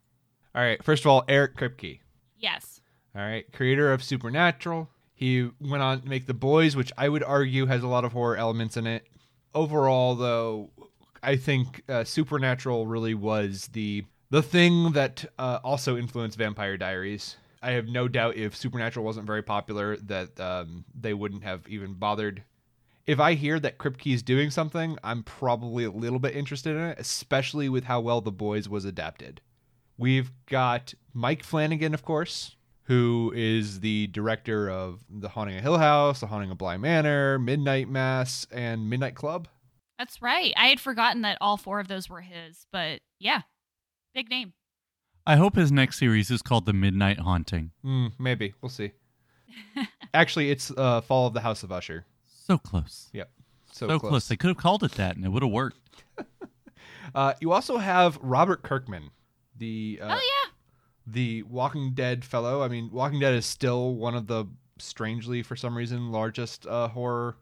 [0.54, 0.84] All right.
[0.84, 2.00] First of all, Eric Kripke.
[2.38, 2.81] Yes.
[3.16, 4.90] All right, creator of Supernatural.
[5.14, 8.14] He went on to make The Boys, which I would argue has a lot of
[8.14, 9.06] horror elements in it.
[9.54, 10.70] Overall, though,
[11.22, 17.36] I think uh, Supernatural really was the the thing that uh, also influenced Vampire Diaries.
[17.62, 21.94] I have no doubt if Supernatural wasn't very popular, that um, they wouldn't have even
[21.94, 22.44] bothered.
[23.06, 26.82] If I hear that Kripke is doing something, I'm probably a little bit interested in
[26.82, 29.42] it, especially with how well The Boys was adapted.
[29.98, 32.56] We've got Mike Flanagan, of course,
[32.92, 37.40] who is the director of The Haunting of Hill House, The Haunting of Bly Manor,
[37.40, 39.48] Midnight Mass, and Midnight Club.
[39.98, 40.54] That's right.
[40.58, 43.44] I had forgotten that all four of those were his, but yeah,
[44.14, 44.52] big name.
[45.26, 47.72] I hope his next series is called The Midnight Haunting.
[47.82, 48.92] Hmm, maybe we'll see.
[50.14, 52.04] Actually, it's uh, Fall of the House of Usher.
[52.26, 53.08] So close.
[53.14, 53.32] Yep,
[53.72, 54.10] so, So, close.
[54.10, 54.28] close.
[54.28, 55.78] They could have called it that and it would have worked.
[57.14, 59.10] Uh, you also have Robert Kirkman,
[59.58, 60.41] the uh, oh yeah.
[61.12, 62.62] The Walking Dead fellow.
[62.64, 64.46] I mean, Walking Dead is still one of the
[64.80, 67.36] strangely, for some reason, largest uh, horror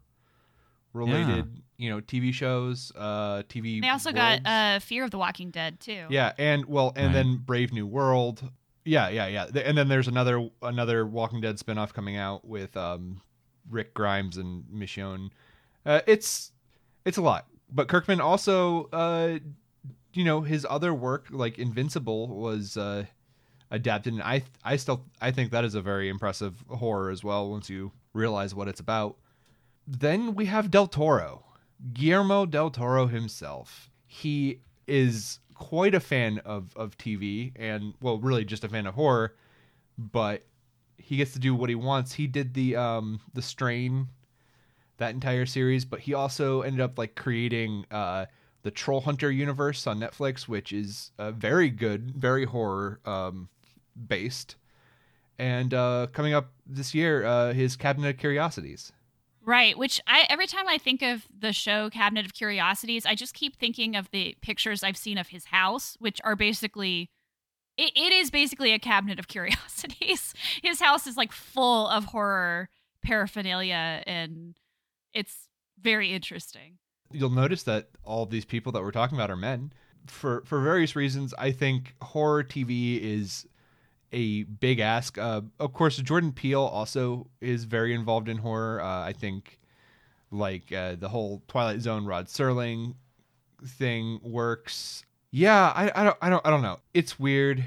[0.93, 2.91] related, you know, TV shows.
[2.95, 3.81] Uh, TV.
[3.81, 4.41] They also worlds.
[4.43, 6.05] got uh, Fear of the Walking Dead too.
[6.09, 7.13] Yeah, and well, and Right.
[7.13, 8.41] then Brave New World.
[8.85, 9.45] Yeah, yeah, yeah.
[9.63, 13.21] And then there's another another Walking Dead spinoff coming out with um,
[13.69, 15.29] Rick Grimes and Michonne.
[15.85, 16.51] Uh, it's
[17.05, 19.37] it's a lot, but Kirkman also, uh,
[20.13, 23.05] you know, his other work like Invincible was uh,
[23.71, 27.49] adapted, and I I still I think that is a very impressive horror as well.
[27.49, 29.17] Once you realize what it's about,
[29.87, 31.43] then we have Del Toro,
[31.93, 33.89] Guillermo Del Toro himself.
[34.07, 38.95] He is quite a fan of of TV and well, really just a fan of
[38.95, 39.35] horror,
[39.97, 40.43] but
[40.97, 42.13] he gets to do what he wants.
[42.13, 44.07] He did the um the Strain
[44.97, 48.25] that entire series, but he also ended up like creating uh
[48.61, 53.47] the Troll Hunter universe on Netflix, which is uh, very good, very horror um
[54.07, 54.55] based.
[55.37, 58.91] And uh coming up this year, uh his Cabinet of Curiosities.
[59.41, 63.33] Right, which I every time I think of the show Cabinet of Curiosities, I just
[63.33, 67.09] keep thinking of the pictures I've seen of his house, which are basically
[67.77, 70.33] it, it is basically a cabinet of curiosities.
[70.61, 72.69] His house is like full of horror
[73.01, 74.55] paraphernalia and
[75.13, 75.47] it's
[75.81, 76.77] very interesting.
[77.11, 79.71] you'll notice that all of these people that we're talking about are men
[80.07, 83.45] for for various reasons i think horror tv is
[84.11, 89.01] a big ask uh, of course jordan peele also is very involved in horror uh,
[89.05, 89.59] i think
[90.31, 92.93] like uh, the whole Twilight Zone Rod Serling
[93.65, 95.03] thing works.
[95.31, 96.77] Yeah, I, I don't I don't I don't know.
[96.93, 97.65] It's weird.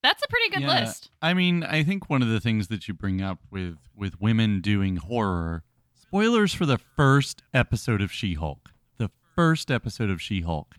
[0.00, 0.80] That's a pretty good Yeah.
[0.82, 1.10] list.
[1.20, 4.60] I mean, I think one of the things that you bring up with with women
[4.60, 5.64] doing horror,
[6.00, 8.70] spoilers for the first episode of She-Hulk.
[8.98, 10.76] The first episode of She-Hulk.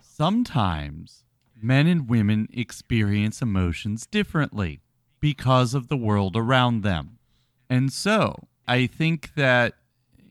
[0.00, 1.24] Sometimes
[1.60, 4.80] men and women experience emotions differently
[5.20, 7.18] because of the world around them.
[7.68, 9.74] And so, I think that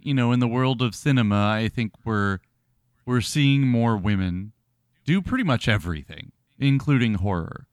[0.01, 2.39] you know, in the world of cinema, I think we're
[3.05, 4.53] we're seeing more women
[5.03, 7.67] do pretty much everything, including horror.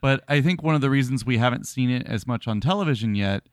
[0.00, 3.14] But I think one of the reasons we haven't seen it as much on television
[3.14, 3.44] yet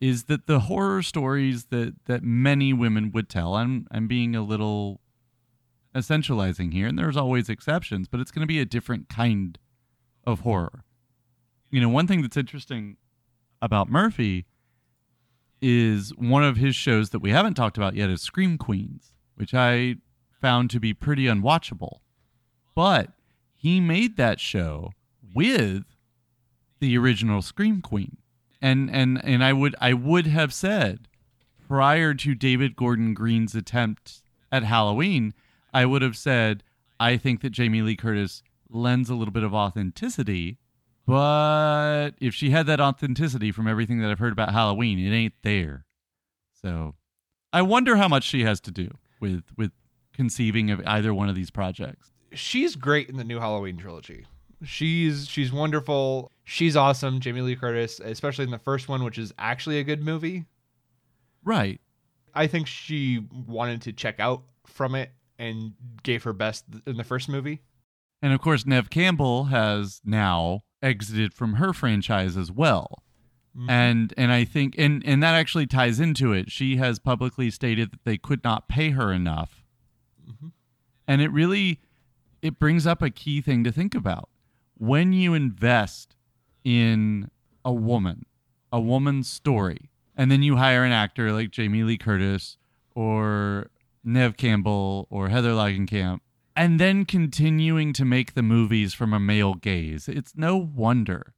[0.00, 4.42] is that the horror stories that, that many women would tell, I'm, I'm being a
[4.42, 5.00] little
[5.94, 9.58] essentializing here, and there's always exceptions, but it's going to be a different kind
[10.26, 10.84] of horror.
[11.70, 12.96] You know, one thing that's interesting
[13.62, 14.46] about Murphy
[15.62, 19.54] is one of his shows that we haven't talked about yet is Scream Queens, which
[19.54, 19.96] I
[20.40, 22.00] found to be pretty unwatchable.
[22.74, 23.10] But
[23.54, 24.92] he made that show
[25.34, 25.84] with
[26.80, 28.18] the original Scream Queen.
[28.60, 31.08] And and and I would I would have said
[31.66, 34.22] prior to David Gordon Green's attempt
[34.52, 35.34] at Halloween,
[35.74, 36.62] I would have said
[37.00, 40.58] I think that Jamie Lee Curtis lends a little bit of authenticity,
[41.06, 45.34] but if she had that authenticity from everything that I've heard about Halloween, it ain't
[45.42, 45.84] there.
[46.62, 46.94] So
[47.52, 49.72] I wonder how much she has to do with with
[50.14, 52.12] conceiving of either one of these projects.
[52.32, 54.26] She's great in the new Halloween trilogy.
[54.62, 56.30] She's she's wonderful.
[56.44, 60.02] She's awesome, Jamie Lee Curtis, especially in the first one, which is actually a good
[60.02, 60.44] movie.
[61.42, 61.80] Right.
[62.34, 67.04] I think she wanted to check out from it and gave her best in the
[67.04, 67.60] first movie.
[68.22, 73.02] And of course, Neve Campbell has now exited from her franchise as well.
[73.56, 73.70] Mhm.
[73.70, 76.50] And and I think and and that actually ties into it.
[76.50, 79.64] She has publicly stated that they could not pay her enough.
[80.28, 80.52] Mhm.
[81.06, 81.80] And it really
[82.42, 84.28] it brings up a key thing to think about.
[84.76, 86.16] When you invest
[86.64, 87.30] in
[87.64, 88.26] a woman,
[88.72, 92.58] a woman's story, and then you hire an actor like Jamie Lee Curtis
[92.94, 93.70] or
[94.04, 96.20] Neve Campbell or Heather Langenkamp,
[96.56, 101.34] and then continuing to make the movies from a male gaze, it's no wonder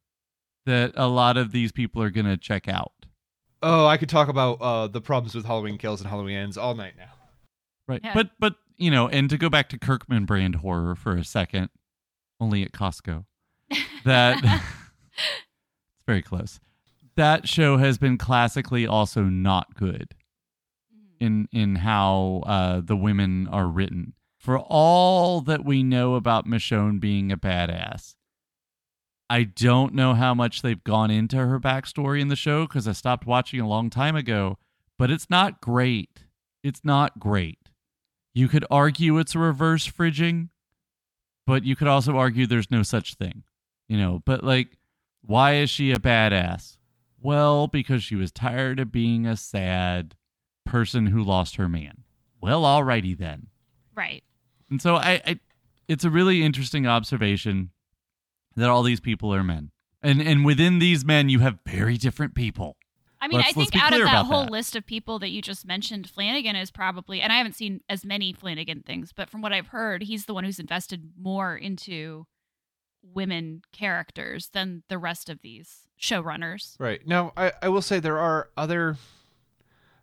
[0.67, 2.93] that a lot of these people are going to check out.
[3.62, 6.75] Oh, I could talk about uh, the problems with Halloween Kills and Halloween Ends all
[6.75, 7.12] night now.
[7.89, 8.01] Right.
[8.03, 8.12] Yeah.
[8.14, 11.71] But but you know, and to go back to Kirkman brand horror for a second,
[12.41, 13.25] only at Costco.
[14.05, 16.61] That it's very close.
[17.17, 20.14] That show has been classically also not good
[21.21, 24.14] in in how uh, the women are written.
[24.39, 28.14] For all that we know about Michonne being a badass,
[29.29, 32.93] I don't know how much they've gone into her backstory in the show because I
[32.93, 34.59] stopped watching a long time ago.
[34.99, 36.25] But it's not great.
[36.62, 37.59] It's not great.
[38.35, 40.51] You could argue it's a reverse fridging,
[41.47, 43.43] but you could also argue there's no such thing.
[43.89, 44.79] You know, but like,
[45.23, 46.77] why is she a badass?
[47.21, 50.14] Well, because she was tired of being a sad
[50.67, 52.05] person who lost her man.
[52.41, 53.47] Well, alrighty then.
[53.95, 54.23] Right.
[54.71, 55.41] And so I, I
[55.89, 57.71] it's a really interesting observation
[58.57, 59.71] that all these people are men.
[60.03, 62.77] And and within these men you have very different people.
[63.21, 64.53] I mean, Let's- I think out of that whole that.
[64.53, 68.05] list of people that you just mentioned, Flanagan is probably, and I haven't seen as
[68.05, 72.27] many Flanagan things, but from what I've heard, he's the one who's invested more into
[73.03, 76.75] women characters than the rest of these showrunners.
[76.79, 77.07] Right.
[77.07, 78.97] Now, I, I will say there are other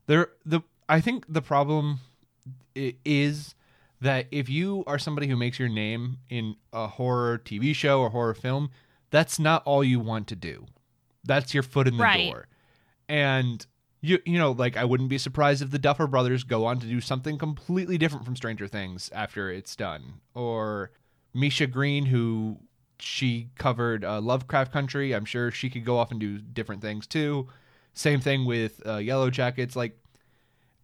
[0.08, 2.00] there the I think the problem
[2.76, 3.56] is
[4.02, 8.10] that if you are somebody who makes your name in a horror TV show or
[8.10, 8.70] horror film,
[9.12, 10.66] that's not all you want to do.
[11.24, 12.30] That's your foot in the Right.
[12.32, 12.48] door.
[13.08, 13.66] And
[14.02, 16.88] you you know, like I wouldn't be surprised if the Duffer brothers go on to
[16.88, 20.16] do something completely different from Stranger Things after it's done.
[20.34, 20.92] Or
[21.34, 22.58] Misha Green who
[23.00, 25.14] she covered uh, Lovecraft Country.
[25.14, 27.48] I'm sure she could go off and do different things too.
[27.94, 29.76] Same thing with uh, Yellow Jackets.
[29.76, 29.98] Like,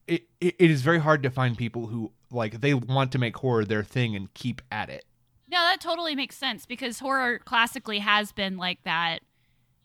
[0.07, 3.35] it, it, it is very hard to find people who like they want to make
[3.37, 5.05] horror their thing and keep at it.
[5.51, 9.19] No, that totally makes sense because horror classically has been like that.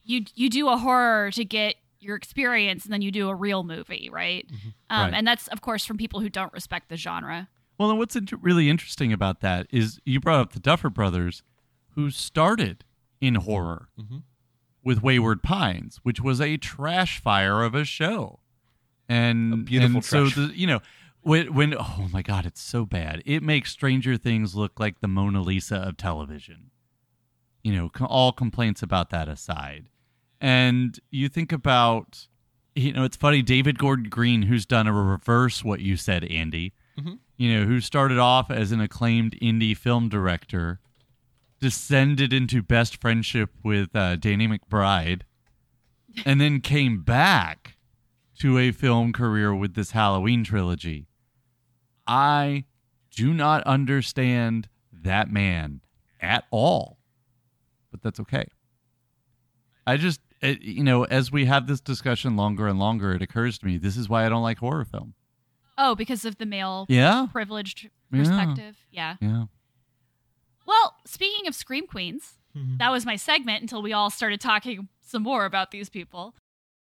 [0.03, 3.65] You you do a horror to get your experience, and then you do a real
[3.65, 4.47] movie, right?
[4.51, 4.95] Um, Mm-hmm.
[5.03, 5.15] Right.
[5.15, 7.49] And that's of course from people who don't respect the genre.
[7.79, 11.43] Well, and what's really interesting about that is you brought up the Duffer Brothers,
[11.95, 12.85] who started
[13.21, 14.23] in horror Mhm.
[14.85, 18.41] With Wayward Pines, which was a trash fire of a show,
[19.09, 20.81] and A beautiful and so the, you know
[21.23, 23.23] when when oh my god, it's so bad.
[23.25, 26.71] It makes Stranger Things look like the Mona Lisa of television.
[27.63, 29.89] You know, all complaints about that aside,
[30.41, 32.29] and you think about
[32.77, 33.41] you know, it's funny.
[33.41, 37.21] David Gordon Green, who's done a reverse what you said, Andy, Mhm.
[37.37, 40.81] you know, who started off as an acclaimed indie film director,
[41.61, 45.23] descended into best friendship with uh, Danny McBride,
[46.25, 47.77] and then came back
[48.41, 51.07] to a film career with this Halloween trilogy.
[52.07, 52.65] I
[53.11, 55.81] do not understand that man
[56.21, 56.99] at all,
[57.91, 58.47] but that's okay.
[59.87, 63.59] I just, it, you know, as we have this discussion longer and longer, it occurs
[63.59, 65.15] to me this is why I don't like horror film.
[65.77, 68.77] Oh, because of the male Yeah, privileged perspective.
[68.91, 69.17] Yeah.
[69.21, 69.45] yeah.
[70.67, 72.79] Well, speaking of scream queens, Mhm.
[72.79, 76.35] that was my segment until we all started talking some more about these people.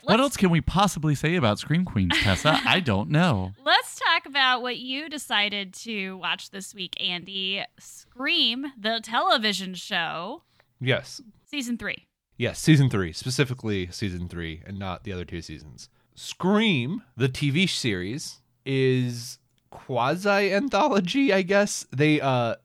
[0.03, 2.61] What Let's- else can we possibly say about Scream Queens, Tessa?
[2.67, 3.53] I don't know.
[3.65, 7.63] Let's talk about what you decided to watch this week, Andy.
[7.79, 10.43] Scream, the television show,
[10.81, 11.21] Yes.
[11.45, 12.07] season three.
[12.37, 15.89] Yes, season three, specifically season three, and not the other two seasons.
[16.17, 19.39] Scream, the TV series, is
[19.71, 21.87] quasi anthology, I guess.
[21.93, 22.57] They uh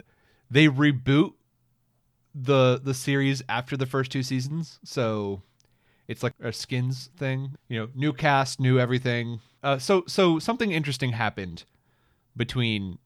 [0.50, 1.34] they reboot
[2.34, 5.41] the the series after the first two seasons, so
[6.08, 7.56] it's like a skins thing.
[7.68, 9.39] You know, new cast, new everything.
[9.64, 11.64] Uh so so something interesting happened
[12.36, 13.00] between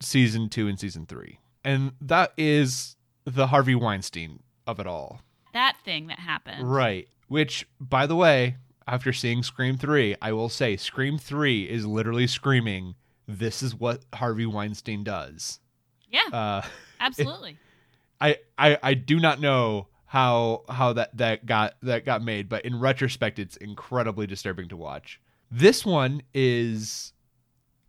[0.00, 1.38] season two and season three.
[1.64, 5.20] And that is the Harvey Weinstein of it all.
[5.54, 6.70] That thing that happened.
[6.70, 7.08] Right.
[7.28, 12.26] Which, by the way, after seeing Scream 3, I will say Scream 3 is literally
[12.26, 15.60] screaming, this is what Harvey Weinstein does.
[16.14, 16.62] Yeah, Uh,
[17.00, 17.56] absolutely.
[18.20, 22.64] I, I, I do not know how how that, that got that got made, but
[22.64, 25.20] in retrospect, it's incredibly disturbing to watch.
[25.50, 27.12] This one is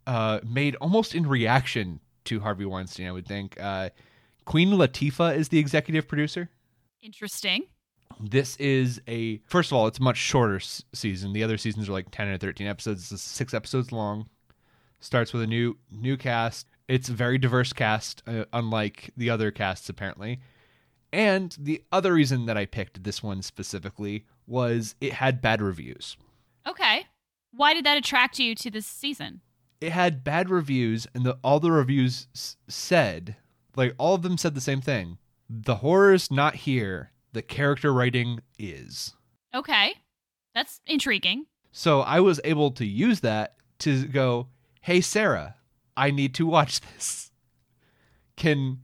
[0.08, 3.60] uh, made almost in reaction to Harvey Weinstein, I would think.
[3.60, 3.90] Uh,
[4.46, 6.50] Queen Latifah is the executive producer.
[7.02, 7.64] Interesting.
[8.20, 11.34] This is a first of all, it's a much shorter s- season.
[11.34, 13.10] The other seasons are like ten or thirteen episodes.
[13.10, 14.28] This is six episodes long.
[15.00, 16.68] Starts with a new new cast.
[16.88, 20.40] It's a very diverse cast, uh, unlike the other casts apparently.
[21.12, 26.18] And the other reason that I picked this one specifically was it had bad reviews.
[26.68, 27.06] Okay.
[27.52, 29.42] Why did that attract you to this season?
[29.82, 33.36] It had bad reviews, and the, all the reviews s- said,
[33.76, 35.18] like all of them said the same thing:
[35.50, 37.12] the horror's not here.
[37.34, 39.14] The character writing is.
[39.54, 39.94] Okay.
[40.54, 41.46] That's intriguing.
[41.72, 44.48] So I was able to use that to go,
[44.82, 45.56] "Hey Sarah,
[45.98, 47.32] I need to watch this."
[48.36, 48.80] Can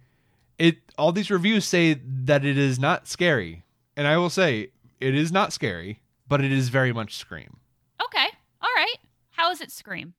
[0.61, 3.63] it all these reviews say that it is not scary.
[3.97, 7.57] And I will say it is not scary, but it is very much scream.
[8.05, 8.27] Okay.
[8.61, 8.97] All right.
[9.31, 10.13] How is it Scream?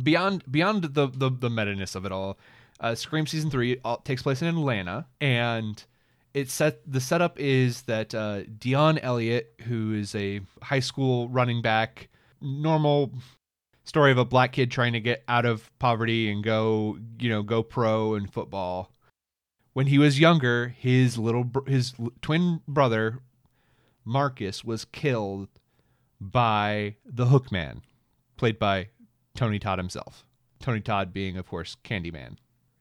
[0.00, 2.38] Beyond beyond the the, the meta-ness of it all,
[2.78, 5.84] uh, Scream season 3 all, takes place in Atlanta and
[6.32, 11.60] it set the setup is that uh, Deion Elliott, who is a high school running
[11.60, 12.08] back,
[12.40, 13.12] normal
[13.88, 17.42] story of a black kid trying to get out of poverty and go, you know,
[17.42, 18.92] go pro in football.
[19.72, 23.20] When he was younger, his little br- his twin brother
[24.04, 25.48] Marcus was killed
[26.20, 27.82] by the Hookman,
[28.36, 28.88] played by
[29.34, 30.24] Tony Todd himself.
[30.60, 32.36] Tony Todd being, of course, Candyman,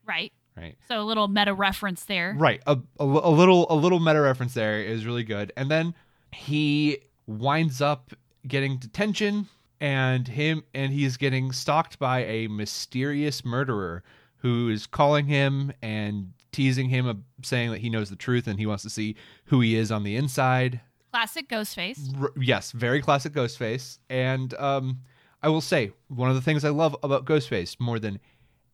[0.05, 0.33] Right.
[0.57, 0.75] right?
[0.87, 2.33] So a little meta reference there.
[2.37, 2.61] Right.
[2.65, 5.53] A, a, a little a little meta reference there is really good.
[5.55, 5.93] And then
[6.33, 8.13] he winds up
[8.47, 9.47] getting detention
[9.79, 14.03] and him and he's getting stalked by a mysterious murderer
[14.37, 18.59] who is calling him and teasing him of saying that he knows the truth and
[18.59, 19.15] he wants to see
[19.45, 20.81] who he is on the inside.
[21.11, 22.21] Classic Ghostface.
[22.21, 23.99] R- yes, very classic Ghostface.
[24.09, 24.99] And um,
[25.41, 28.19] I will say, one of the things I love about Ghostface more than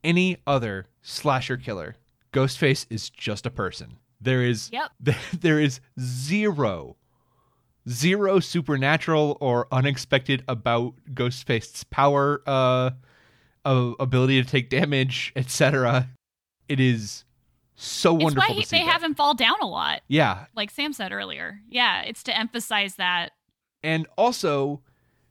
[0.04, 1.95] any other slasher killer,
[2.34, 3.97] Ghostface is just a person.
[4.20, 4.91] There is Yep.
[5.39, 6.95] there is zero
[7.89, 12.91] zero supernatural or unexpected about Ghostface's power uh,
[13.65, 16.09] uh ability to take damage, etc.
[16.69, 17.25] It is
[17.75, 18.77] so It's wonderful why to see.
[18.77, 18.91] they that.
[18.91, 21.59] have him fall down a lot, yeah, like Sam said earlier.
[21.69, 23.31] Yeah, it's to emphasize that.
[23.81, 24.81] and also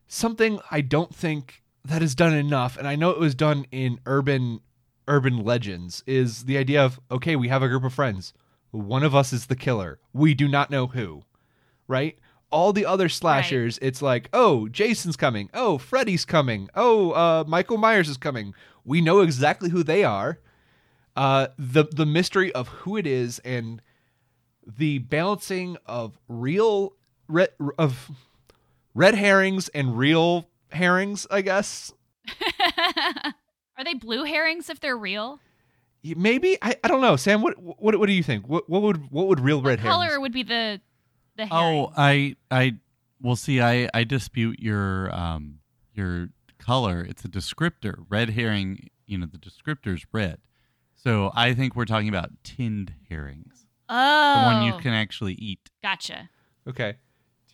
[0.09, 3.99] something I don't think that is done enough, and I know it was done in
[4.07, 4.61] urban
[5.09, 8.33] urban legends, is the idea of okay, we have a group of friends.
[8.71, 9.99] One of us is the killer.
[10.13, 11.23] We do not know who.
[11.89, 12.19] Right?
[12.53, 15.49] All the other slashers, it's like, oh, Jason's coming.
[15.55, 16.69] Oh, Freddy's coming.
[16.75, 18.55] Oh, uh, Michael Myers is coming.
[18.85, 20.39] We know exactly who they are.
[21.17, 23.83] Uh, the the mystery of who it is and
[24.67, 26.95] the balancing of real
[27.29, 28.11] red of
[28.95, 31.93] red herrings and real herrings, I guess.
[33.77, 35.41] Are they blue herrings if they're real?
[36.05, 37.43] Maybe I, I don't know, Sam.
[37.43, 38.49] What what what do you think?
[38.49, 40.23] What what would what would real red what color herrings?
[40.23, 40.81] would be the
[41.37, 41.77] the herring?
[41.87, 42.75] Oh, I I
[43.21, 45.59] Well, see, I, I dispute your um
[45.95, 46.29] your
[46.59, 47.05] color.
[47.09, 48.05] It's a descriptor.
[48.09, 50.39] Red herring, you know, the descriptor's red.
[50.95, 55.71] So I think we're talking about tinned herrings, Oh, the one you can actually eat.
[55.83, 56.31] Gotcha.
[56.69, 56.95] Okay.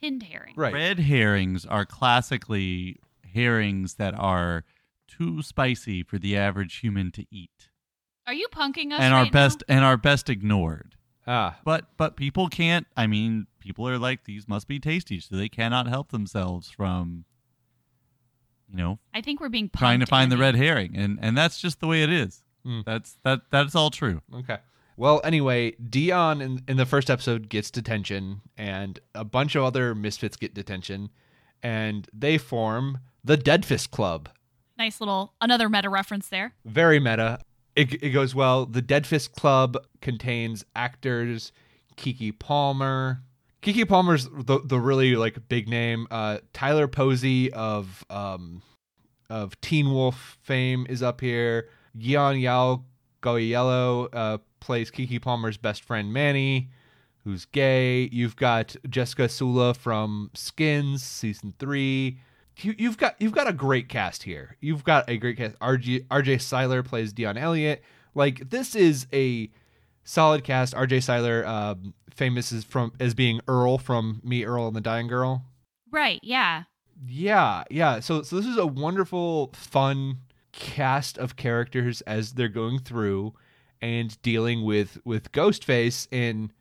[0.00, 0.54] Tinned herring.
[0.56, 0.72] Right.
[0.74, 3.00] Red herrings are classically
[3.34, 4.64] herrings that are
[5.08, 7.70] too spicy for the average human to eat,
[8.26, 9.00] Are you punking us?
[9.00, 10.94] and are right best and our best ignored.
[11.26, 11.58] Ah.
[11.64, 12.86] But but people can't.
[12.96, 17.24] I mean, people are like these must be tasty, so they cannot help themselves from,
[18.70, 18.98] you know.
[19.14, 21.86] I think we're being trying to find the red herring, and and that's just the
[21.86, 22.42] way it is.
[22.64, 22.80] Hmm.
[22.84, 24.22] That's that that's all true.
[24.34, 24.58] Okay.
[24.96, 29.94] Well, anyway, Deion in, in the first episode gets detention, and a bunch of other
[29.94, 31.10] misfits get detention,
[31.62, 34.28] and they form the Dead Fist Club.
[34.76, 36.54] Nice little another meta reference there.
[36.64, 37.38] Very meta.
[37.76, 38.66] It, it goes well.
[38.66, 41.52] The Dead Fist Club contains actors
[41.96, 43.22] Keke Palmer.
[43.62, 46.06] Keke Palmer's the the really like big name.
[46.10, 48.62] Uh, Tyler Posey of um
[49.28, 51.68] of Teen Wolf fame is up here.
[51.96, 52.84] Giullian Yao
[53.22, 56.70] Gioiello uh, plays Keke Palmer's best friend Manny,
[57.24, 58.08] who's gay.
[58.12, 62.18] You've got Jessica Sula from Skins season three.
[62.58, 64.56] You, you've got you've got a great cast here.
[64.60, 65.58] You've got a great cast.
[65.58, 67.82] RJ RJ Cyler plays Deion Elliott.
[68.14, 69.50] Like this is a
[70.08, 70.74] solid cast.
[70.74, 75.06] RJ Cyler, um, famous as from as being Earl from Me, Earl and the Dying
[75.06, 75.44] Girl.
[75.90, 76.18] Right.
[76.22, 76.64] Yeah.
[77.06, 78.00] Yeah, yeah.
[78.00, 80.20] So so this is a wonderful, fun
[80.52, 83.34] cast of characters as they're going through
[83.80, 86.52] and dealing with with Ghostface in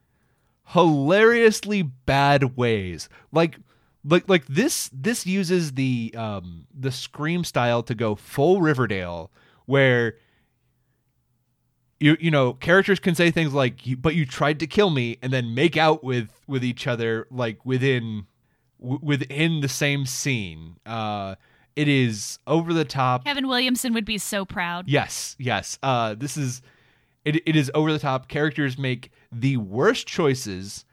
[0.68, 3.10] hilariously bad ways.
[3.32, 3.58] Like
[4.04, 9.32] like like this this uses the um the scream style to go full Riverdale
[9.66, 10.16] where
[12.00, 15.32] you you know characters can say things like but you tried to kill me and
[15.34, 18.26] then make out with with each other like within
[18.80, 21.36] w- within the same scene uh
[21.76, 24.88] it is over the top Kevin Williamson would be so proud.
[24.88, 25.78] Yes, yes.
[25.84, 26.64] Uh, this is
[27.24, 27.36] it.
[27.48, 28.28] It is over the top.
[28.28, 30.86] Characters make the worst choices,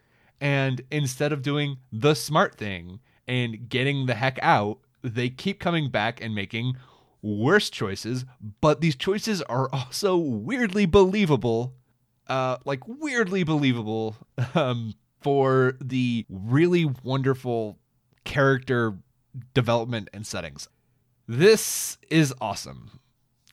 [0.43, 5.89] and instead of doing the smart thing and getting the heck out, they keep coming
[5.89, 6.77] back and making
[7.25, 8.25] worse choices.
[8.61, 11.75] But these choices are also weirdly believable,
[12.29, 14.17] uh, like weirdly believable,
[14.55, 17.79] um, for the really wonderful
[18.25, 18.99] character
[19.55, 20.69] development and settings.
[21.27, 23.01] This is awesome.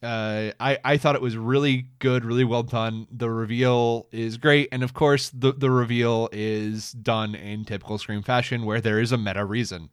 [0.04, 3.08] Uh, I I thought it was really good, really well done.
[3.12, 8.24] The reveal is great, and of course, the the reveal is done in typical Scream
[8.24, 9.90] fashion, where there is a meta reason.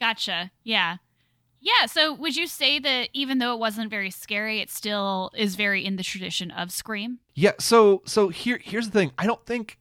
[0.00, 0.50] Gotcha.
[0.64, 0.96] Yeah.
[1.64, 1.86] Yeah.
[1.86, 5.84] So would you say that even though it wasn't very scary, it still is very
[5.84, 7.18] in the tradition of Scream?
[7.34, 7.52] Yeah.
[7.58, 9.12] So so here here's the thing.
[9.18, 9.78] I don't think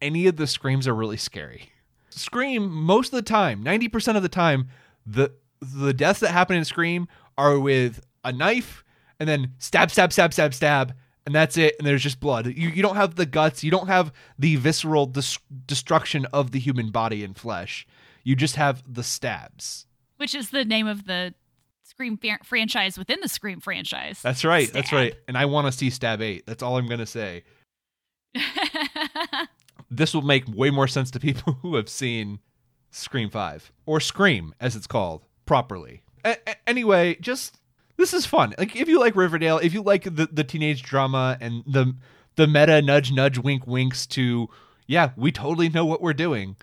[0.00, 1.70] any of the screams are really scary.
[2.10, 4.68] Scream most of the time, ninety percent of the time,
[5.04, 8.84] the the deaths that happen in Scream are with a knife
[9.18, 11.74] and then stab, stab, stab, stab, stab, and that's it.
[11.78, 12.46] And there's just blood.
[12.46, 13.64] You you don't have the guts.
[13.64, 15.12] You don't have the visceral
[15.66, 17.86] destruction of the human body and flesh.
[18.22, 19.86] You just have the stabs.
[20.16, 21.34] Which is the name of the
[21.82, 24.20] Scream fa- franchise within the Scream franchise.
[24.22, 24.72] That's right.
[24.72, 25.14] That's right.
[25.28, 26.44] And I want to see stab eight.
[26.46, 27.44] That's all I'm gonna say.
[29.90, 32.40] this will make way more sense to people who have seen
[32.90, 36.02] Scream 5 or Scream as it's called properly.
[36.24, 37.58] A- a- anyway, just
[37.96, 38.54] this is fun.
[38.58, 41.94] Like if you like Riverdale, if you like the, the teenage drama and the
[42.36, 44.48] the meta nudge nudge wink winks to
[44.86, 46.56] yeah, we totally know what we're doing.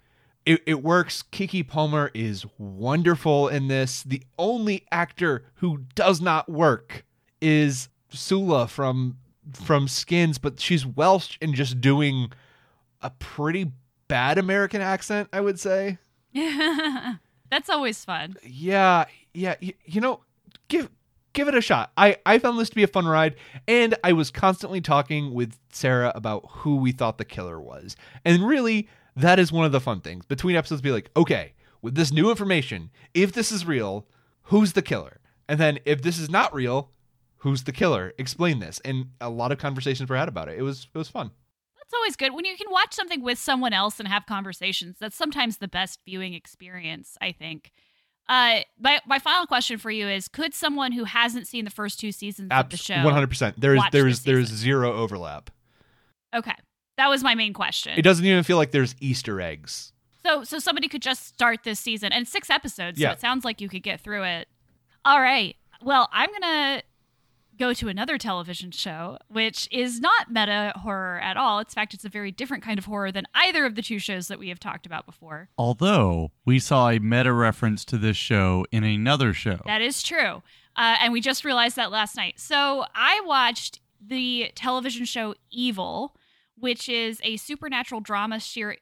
[0.46, 1.24] It, it works.
[1.32, 4.04] Keke Palmer is wonderful in this.
[4.04, 7.06] The only actor who does not work
[7.42, 9.18] is Sula from
[9.54, 12.32] from Skins, but she's Welsh and just doing
[13.02, 13.72] a pretty
[14.08, 15.98] bad American accent, I would say.
[16.34, 18.36] That's always fun.
[18.44, 20.22] Yeah, yeah, y- you know,
[20.68, 20.90] give
[21.34, 21.92] give it a shot.
[21.98, 23.36] I I found this to be a fun ride,
[23.68, 28.48] and I was constantly talking with Sarah about who we thought the killer was, and
[28.48, 30.82] really, that is one of the fun things between episodes.
[30.82, 34.08] Be like, okay, with this new information, if this is real,
[34.44, 35.20] who's the killer?
[35.48, 36.92] And then if this is not real,
[37.38, 38.14] who's the killer?
[38.18, 38.80] Explain this.
[38.86, 40.58] And a lot of conversations were had about it.
[40.58, 41.32] It was it was fun.
[41.78, 44.98] That's always good when you can watch something with someone else and have conversations.
[45.00, 47.72] That's sometimes the best viewing experience, I think.
[48.30, 52.00] Uh, my my final question for you is: Could someone who hasn't seen the first
[52.00, 53.60] two seasons of the show, One hundred percent.
[53.60, 55.50] There is there is there is zero overlap.
[56.34, 56.56] okay,
[57.04, 58.00] that was my main question.
[58.00, 59.92] It doesn't even feel like there's Easter eggs.
[60.26, 62.98] So so somebody could just start this season and six episodes.
[62.98, 63.10] Yeah.
[63.10, 64.48] So it sounds like you could get through it.
[65.04, 65.58] All right.
[65.82, 66.82] Well, I'm gonna
[67.60, 71.60] go to another television show, which is not meta horror at all.
[71.60, 74.30] In fact, it's a very different kind of horror than either of the two shows
[74.30, 75.50] that we have talked about before.
[75.58, 79.60] Although we saw a meta reference to this show in another show.
[79.66, 80.42] That is true.
[80.78, 82.40] Uh, and we just realized that last night.
[82.40, 86.16] So I watched the television show Evil,
[86.58, 88.80] which is a supernatural drama series.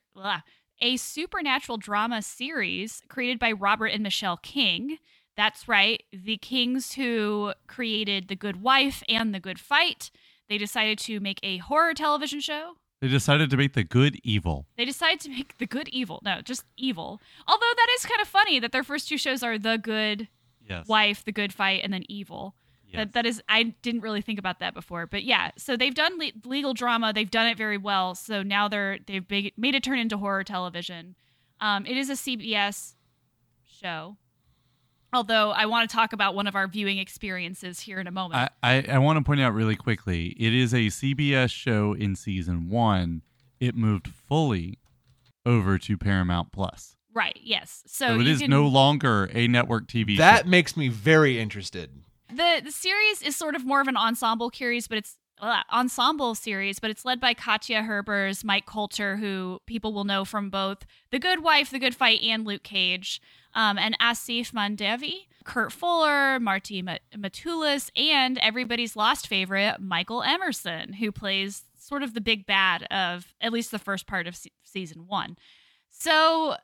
[0.84, 4.98] A supernatural drama series created by Robert and Michelle King.
[5.38, 10.12] That's right, the Kings who created The Good Wife and The Good Fight.
[10.50, 12.74] They decided to make a horror television show.
[13.00, 14.68] They decided to make the good evil.
[14.78, 16.20] They decided to make The Good Evil.
[16.24, 17.20] No, just Evil.
[17.48, 20.28] Although that is kind of funny that their first two shows are The Good
[20.68, 20.88] Yes.
[20.88, 22.56] Wife, The Good Fight, and then Evil.
[22.92, 23.00] Yes.
[23.00, 25.52] That, that is, I didn't really think about that before, but yeah.
[25.58, 27.14] So they've done le- legal drama.
[27.14, 28.16] They've done it very well.
[28.16, 31.16] So now they're they've big, made it turn into horror television.
[31.60, 32.96] Um, it is a CBS
[33.66, 34.18] show.
[35.14, 38.50] Although I want to talk about one of our viewing experiences here in a moment.
[38.64, 42.16] I, I, I want to point out really quickly it is a CBS show in
[42.16, 43.22] season one.
[43.60, 44.80] It moved fully
[45.46, 46.96] over to Paramount Plus.
[47.14, 47.38] right?
[47.44, 47.84] Yes.
[47.88, 50.50] So, So, it you is can- no longer a network TV That show.
[50.50, 51.90] makes me very interested.
[52.34, 56.36] The the series is sort of more of an ensemble series, but it's uh, ensemble
[56.36, 60.86] series, but it's led by Katja Herbers, Mike Colter, who people will know from both
[61.10, 63.20] The Good Wife, The Good Fight, and Luke Cage,
[63.56, 71.12] um, and Aasif Mandvi, Kurt Fuller, Marti Matulis, and everybody's lost favorite Michael Emerson, who
[71.12, 75.08] plays sort of the big bad of at least the first part of se- season
[75.08, 75.36] one.
[75.90, 76.56] So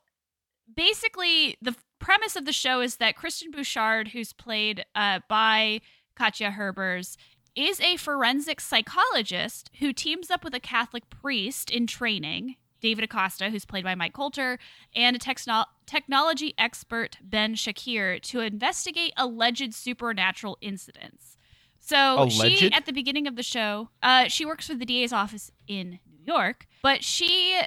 [0.74, 1.76] basically the
[2.08, 5.82] premise of the show is that Kristen Bouchard, who's played uh, by
[6.16, 7.18] Katja Herbers,
[7.54, 13.50] is a forensic psychologist who teams up with a Catholic priest in training, David Acosta,
[13.50, 14.58] who's played by Mike Colter,
[14.96, 21.36] and a techno- technology expert, Ben Shakir, to investigate alleged supernatural incidents.
[21.82, 25.52] So she, at the beginning of the show, uh, she works for the DA's office
[25.68, 27.60] in New York, but she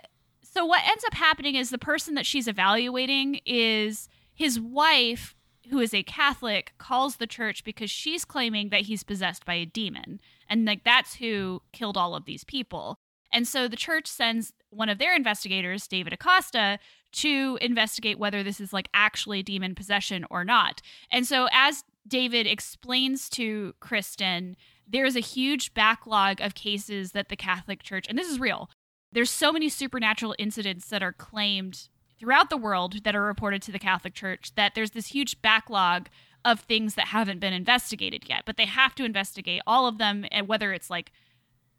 [0.43, 4.09] so what ends up happening is the person that she's evaluating is
[4.41, 5.37] his wife
[5.69, 9.67] who is a catholic calls the church because she's claiming that he's possessed by a
[9.67, 10.19] demon.
[10.49, 12.97] And like that's who killed all of these people.
[13.31, 16.79] And so the church sends one of their investigators david acosta
[17.13, 20.81] to investigate whether this is like actually demon possession or not.
[21.13, 24.57] And so as david explains to kristen
[24.89, 28.71] there's a huge backlog of cases that the catholic church and this is real
[29.13, 31.91] there's so many supernatural incidents that are claimed
[32.21, 36.09] throughout the world that are reported to the Catholic Church that there's this huge backlog
[36.45, 40.27] of things that haven't been investigated yet, but they have to investigate all of them,
[40.31, 41.13] and whether it's like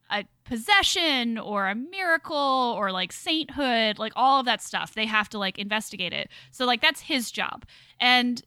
[0.10, 5.30] a possession or a miracle or like sainthood, like all of that stuff, they have
[5.30, 6.30] to like investigate it.
[6.52, 7.66] So like that's his job.
[8.00, 8.42] And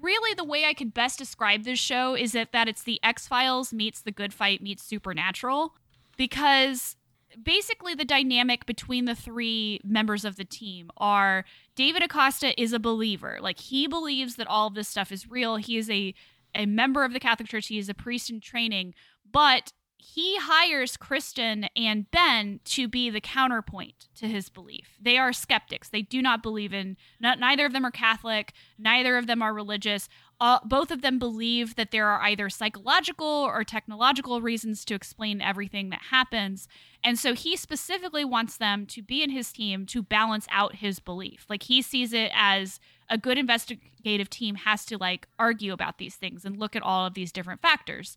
[0.00, 3.72] really the way I could best describe this show is that that it's the X-Files
[3.72, 5.74] meets the Good Fight meets Supernatural
[6.16, 6.94] because
[7.42, 12.78] basically the dynamic between the three members of the team are David Acosta is a
[12.78, 13.38] believer.
[13.40, 15.56] Like he believes that all of this stuff is real.
[15.56, 16.14] He is a
[16.54, 17.68] a member of the Catholic Church.
[17.68, 18.94] He is a priest in training,
[19.30, 24.96] but he hires Kristen and Ben to be the counterpoint to his belief.
[25.00, 25.88] They are skeptics.
[25.88, 26.96] They do not believe in.
[27.20, 28.52] Not, neither of them are Catholic.
[28.78, 30.08] Neither of them are religious.
[30.40, 35.40] Uh, both of them believe that there are either psychological or technological reasons to explain
[35.40, 36.68] everything that happens.
[37.02, 41.00] And so he specifically wants them to be in his team to balance out his
[41.00, 41.44] belief.
[41.48, 42.78] Like he sees it as
[43.10, 47.06] a good investigative team has to like argue about these things and look at all
[47.06, 48.16] of these different factors.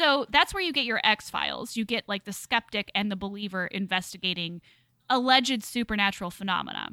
[0.00, 1.76] So that's where you get your X Files.
[1.76, 4.62] You get like the skeptic and the believer investigating
[5.10, 6.92] alleged supernatural phenomena.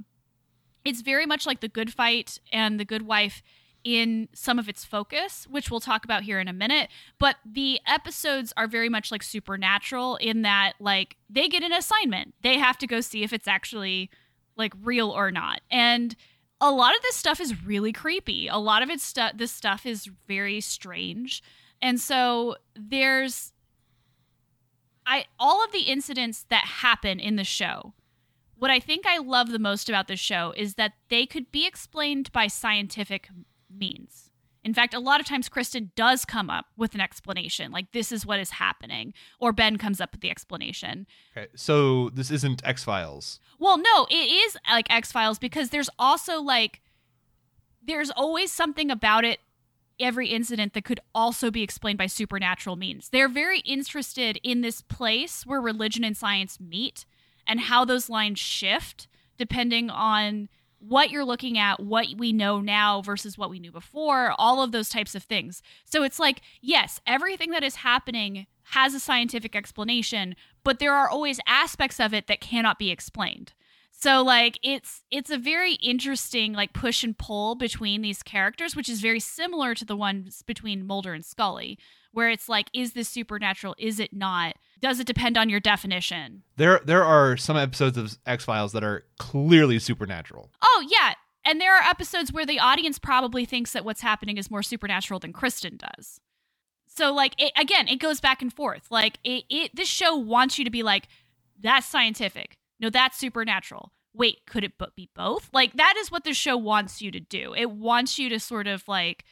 [0.84, 3.42] It's very much like the Good Fight and the Good Wife
[3.86, 6.90] in some of its focus, which we'll talk about here in a minute.
[7.18, 12.34] But the episodes are very much like supernatural in that, like, they get an assignment.
[12.42, 14.10] They have to go see if it's actually
[14.58, 15.62] like real or not.
[15.72, 16.14] And
[16.60, 18.50] a lot of this stuff is really creepy.
[18.50, 19.34] A lot of it's stuff.
[19.38, 21.42] This stuff is very strange,
[21.82, 23.54] and so there's,
[25.06, 27.94] I all of the incidents that happen in the show.
[28.56, 31.68] What I think I love the most about this show is that they could be
[31.68, 33.30] explained by scientific
[33.70, 34.32] means.
[34.64, 38.12] In fact, a lot of times Kristen does come up with an explanation, like this
[38.12, 41.08] is what is happening, or Ben comes up with the explanation.
[41.38, 43.40] Okay, so this isn't X Files.
[43.60, 46.82] Well, no, it is like X Files because there's also like
[47.82, 49.40] there's always something about it
[50.00, 53.10] every incident that could also be explained by supernatural means.
[53.10, 57.06] They're very interested in this place where religion and science meet
[57.46, 63.02] and how those lines shift depending on what you're looking at, what we know now
[63.02, 65.62] versus what we knew before, all of those types of things.
[65.86, 71.10] So it's like, yes, everything that is happening has a scientific explanation, but there are
[71.10, 73.54] always aspects of it that cannot be explained.
[74.00, 78.88] So like it's it's a very interesting like push and pull between these characters, which
[78.88, 81.80] is very similar to the ones between Mulder and Scully,
[82.12, 83.74] where it's like, is this supernatural?
[83.80, 84.56] Is it not?
[84.80, 86.44] Does it depend on your definition?
[86.58, 90.52] There there are some episodes of X Files that are clearly supernatural.
[90.62, 91.16] Oh yeah.
[91.44, 95.20] And there are episodes where the audience probably thinks that what's happening is more supernatural
[95.20, 96.22] than Kristen does.
[96.86, 98.92] So like it, again, it goes back and forth.
[98.92, 101.08] Like it, it this show wants you to be like,
[101.60, 103.92] that's scientific no, that's supernatural.
[104.14, 105.50] Wait, could it be both?
[105.54, 107.54] Like that is what the show wants you to do.
[107.54, 109.26] It wants you to sort of like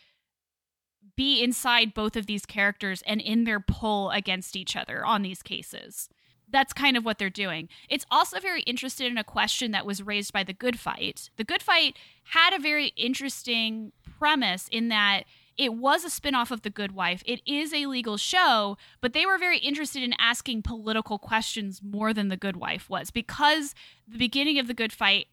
[1.16, 5.42] be inside both of these characters and in their pull against each other on these
[5.42, 6.10] cases.
[6.48, 7.70] That's kind of what they're doing.
[7.90, 11.30] It's also very interested in a question that was raised by The Good Fight.
[11.38, 15.24] The Good Fight had a very interesting premise in that
[15.58, 17.24] it was a spin-off of The Good Wife.
[17.26, 22.14] It is a legal show, but they were very interested in asking political questions more
[22.14, 23.74] than The Good Wife was because
[24.08, 25.28] the beginning of The Good Fight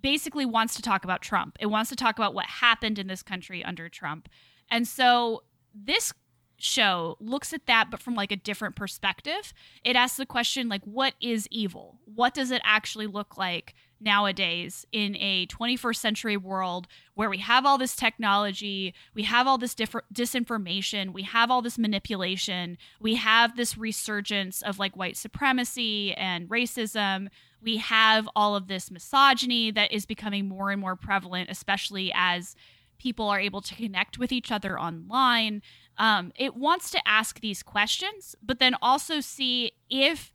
[0.00, 1.56] basically wants to talk about Trump.
[1.60, 4.28] It wants to talk about what happened in this country under Trump.
[4.70, 5.42] And so
[5.74, 6.12] this
[6.58, 9.52] show looks at that but from like a different perspective.
[9.84, 11.98] It asks the question like what is evil?
[12.04, 17.64] What does it actually look like nowadays in a 21st century world where we have
[17.64, 23.14] all this technology, we have all this diff- disinformation, we have all this manipulation, we
[23.14, 27.28] have this resurgence of like white supremacy and racism.
[27.62, 32.54] We have all of this misogyny that is becoming more and more prevalent, especially as
[32.98, 35.62] people are able to connect with each other online.
[35.98, 40.32] Um, it wants to ask these questions, but then also see if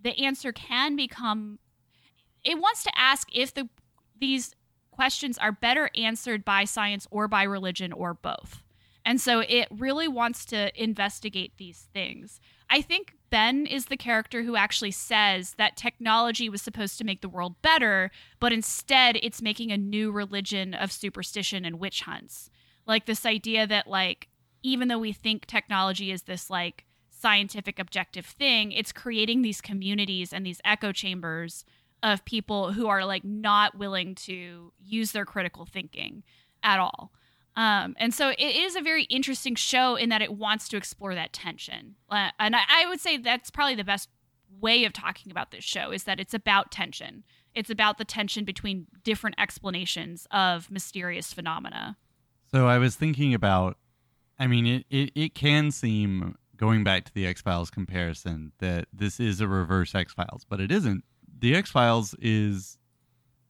[0.00, 1.58] the answer can become
[2.46, 3.68] it wants to ask if the
[4.18, 4.54] these
[4.90, 8.62] questions are better answered by science or by religion or both.
[9.04, 12.40] And so it really wants to investigate these things.
[12.70, 17.20] I think Ben is the character who actually says that technology was supposed to make
[17.20, 22.50] the world better, but instead it's making a new religion of superstition and witch hunts.
[22.86, 24.28] Like this idea that like
[24.62, 30.32] even though we think technology is this like scientific objective thing, it's creating these communities
[30.32, 31.64] and these echo chambers
[32.06, 36.22] of people who are like not willing to use their critical thinking
[36.62, 37.10] at all.
[37.56, 41.14] Um, and so it is a very interesting show in that it wants to explore
[41.14, 41.96] that tension.
[42.08, 44.08] Uh, and I, I would say that's probably the best
[44.60, 47.24] way of talking about this show is that it's about tension.
[47.54, 51.96] It's about the tension between different explanations of mysterious phenomena.
[52.52, 53.78] So I was thinking about,
[54.38, 58.86] I mean, it, it, it can seem, going back to the X Files comparison, that
[58.92, 61.02] this is a reverse X Files, but it isn't
[61.38, 62.78] the X Files is,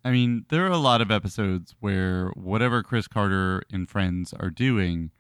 [0.05, 4.51] I mean, there are a lot of episodes where whatever Chris Carter and friends are
[4.51, 5.11] doing,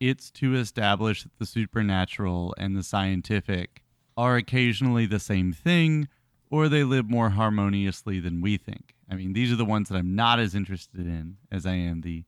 [0.00, 3.82] it's to establish that the supernatural and the scientific
[4.16, 6.08] are occasionally the same thing
[6.50, 8.94] or they live more harmoniously than we think.
[9.10, 12.00] I mean, these are the ones that I'm not as interested in as I am
[12.02, 12.24] the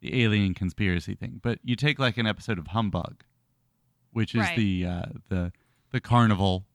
[0.00, 1.40] the alien conspiracy thing.
[1.42, 3.24] But you take like an episode of Humbug,
[4.12, 4.56] which is Right.
[4.56, 5.52] the uh, the
[5.90, 6.66] the carnival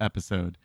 [0.00, 0.58] episode,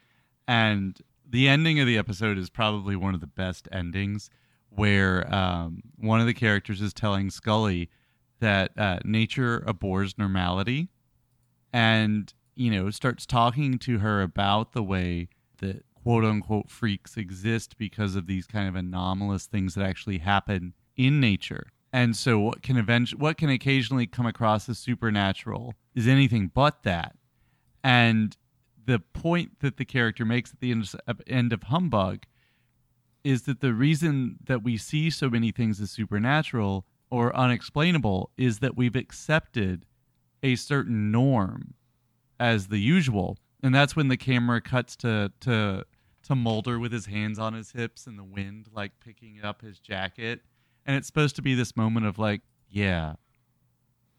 [0.48, 4.30] and the ending of the episode is probably one of the best endings,
[4.70, 7.90] where um, one of the characters is telling Scully
[8.40, 10.90] that uh, nature abhors normality,
[11.72, 15.28] and you know starts talking to her about the way
[15.60, 20.74] that quote unquote freaks exist because of these kind of anomalous things that actually happen
[20.98, 21.68] in nature.
[21.92, 26.84] And so what can eventually what can occasionally come across as supernatural is anything but
[26.84, 27.16] that.
[27.84, 28.36] And
[28.86, 32.24] the point that the character makes at the end of, uh, end of Humbug
[33.24, 38.60] is that the reason that we see so many things as supernatural or unexplainable is
[38.60, 39.86] that we've accepted
[40.42, 41.76] a certain norm
[42.40, 43.38] as the usual.
[43.62, 45.86] And that's when the camera cuts to to
[46.24, 49.80] to Mulder with his hands on his hips and the wind like picking up his
[49.80, 50.42] jacket.
[50.86, 53.16] And it's supposed to be this moment of like, yeah,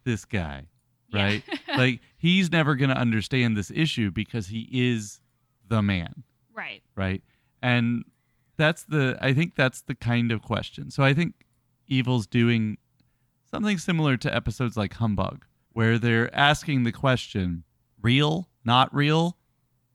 [0.04, 0.66] this guy,
[1.14, 1.22] Yeah.
[1.24, 1.42] right?
[1.76, 5.20] like he's never going to understand this issue because he is
[5.68, 6.82] the man, Right.
[6.96, 7.22] right?
[7.62, 8.04] And
[8.56, 10.90] that's the I think that's the kind of question.
[10.90, 11.34] So I think
[11.88, 12.78] Evil's doing
[13.50, 17.64] something similar to episodes like Humbug where they're asking the question,
[18.00, 19.36] real, not real,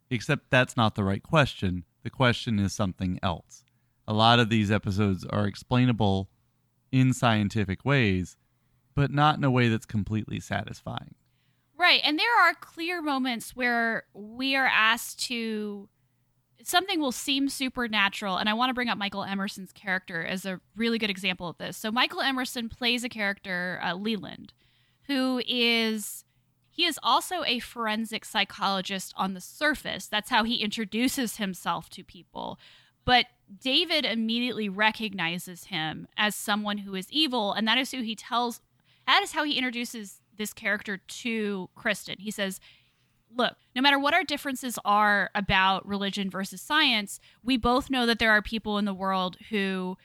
[0.09, 1.85] except that's not the right question.
[2.03, 3.63] The question is something else.
[4.07, 6.29] A lot of these episodes are explainable
[6.91, 8.35] in scientific ways,
[8.95, 11.15] but not in a way that's completely satisfying.
[11.77, 12.01] Right.
[12.03, 15.87] And there are clear moments where we are asked to
[16.63, 20.59] something will seem supernatural and i want to bring up michael emerson's character as a
[20.75, 24.53] really good example of this so michael emerson plays a character uh, leland
[25.03, 26.25] who is
[26.69, 32.03] he is also a forensic psychologist on the surface that's how he introduces himself to
[32.03, 32.59] people
[33.05, 33.25] but
[33.61, 38.59] david immediately recognizes him as someone who is evil and that is who he tells
[39.09, 42.59] that is how he introduces this character to kristen he says
[43.35, 48.19] look, no matter what our differences are about religion versus science, we both know that
[48.19, 49.97] there are people in the world who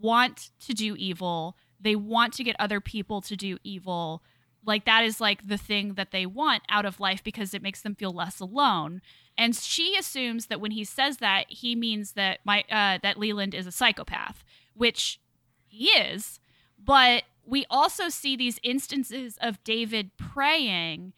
[0.00, 1.56] want to do evil.
[1.80, 4.22] They want to get other people to do evil.
[4.64, 7.82] Like that is like the thing that they want out of life because it makes
[7.82, 9.00] them feel less alone.
[9.38, 13.54] And she assumes that when he says that, he means that my uh, that Leland
[13.54, 14.42] is a psychopath,
[14.74, 15.20] which
[15.68, 16.40] he is.
[16.82, 21.12] But we also see these instances of David praying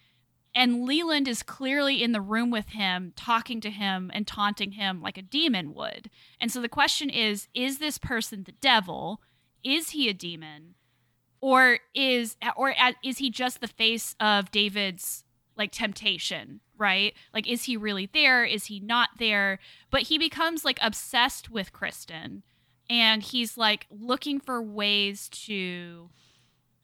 [0.55, 5.01] and Leland is clearly in the room with him, talking to him and taunting him
[5.01, 6.11] like a demon would.
[6.41, 9.20] And so the question is is this person the devil?
[9.62, 10.74] Is he a demon?
[11.41, 12.74] Or is or
[13.05, 15.22] is he just the face of David's
[15.57, 17.14] like temptation, right?
[17.33, 18.45] Like is he really there?
[18.45, 19.61] Is he not there?
[19.91, 22.43] But he becomes like obsessed with Kristen
[22.91, 26.11] and he's like looking for ways to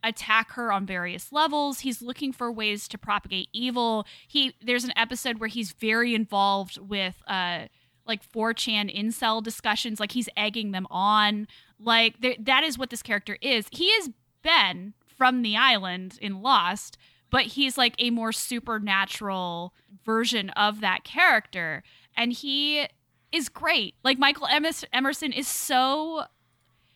[0.03, 1.81] attack her on various levels.
[1.81, 4.07] He's looking for ways to propagate evil.
[4.29, 7.67] He there's an episode where he's very involved with uh
[8.07, 11.47] like 4chan incel discussions, like he's egging them on.
[11.79, 13.67] Like that is what this character is.
[13.71, 14.11] He is
[14.43, 16.99] Ben from the island in Lost,
[17.31, 19.73] but he's like a more supernatural
[20.05, 21.83] version of that character
[22.17, 22.87] and he
[23.35, 23.97] is great.
[24.05, 26.24] Like Michael Emerson is so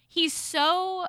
[0.06, 1.06] he's so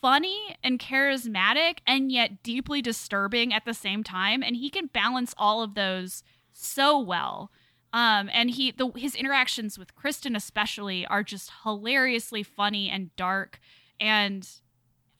[0.00, 5.34] funny and charismatic and yet deeply disturbing at the same time and he can balance
[5.36, 7.50] all of those so well
[7.92, 13.58] um and he the his interactions with kristen especially are just hilariously funny and dark
[13.98, 14.48] and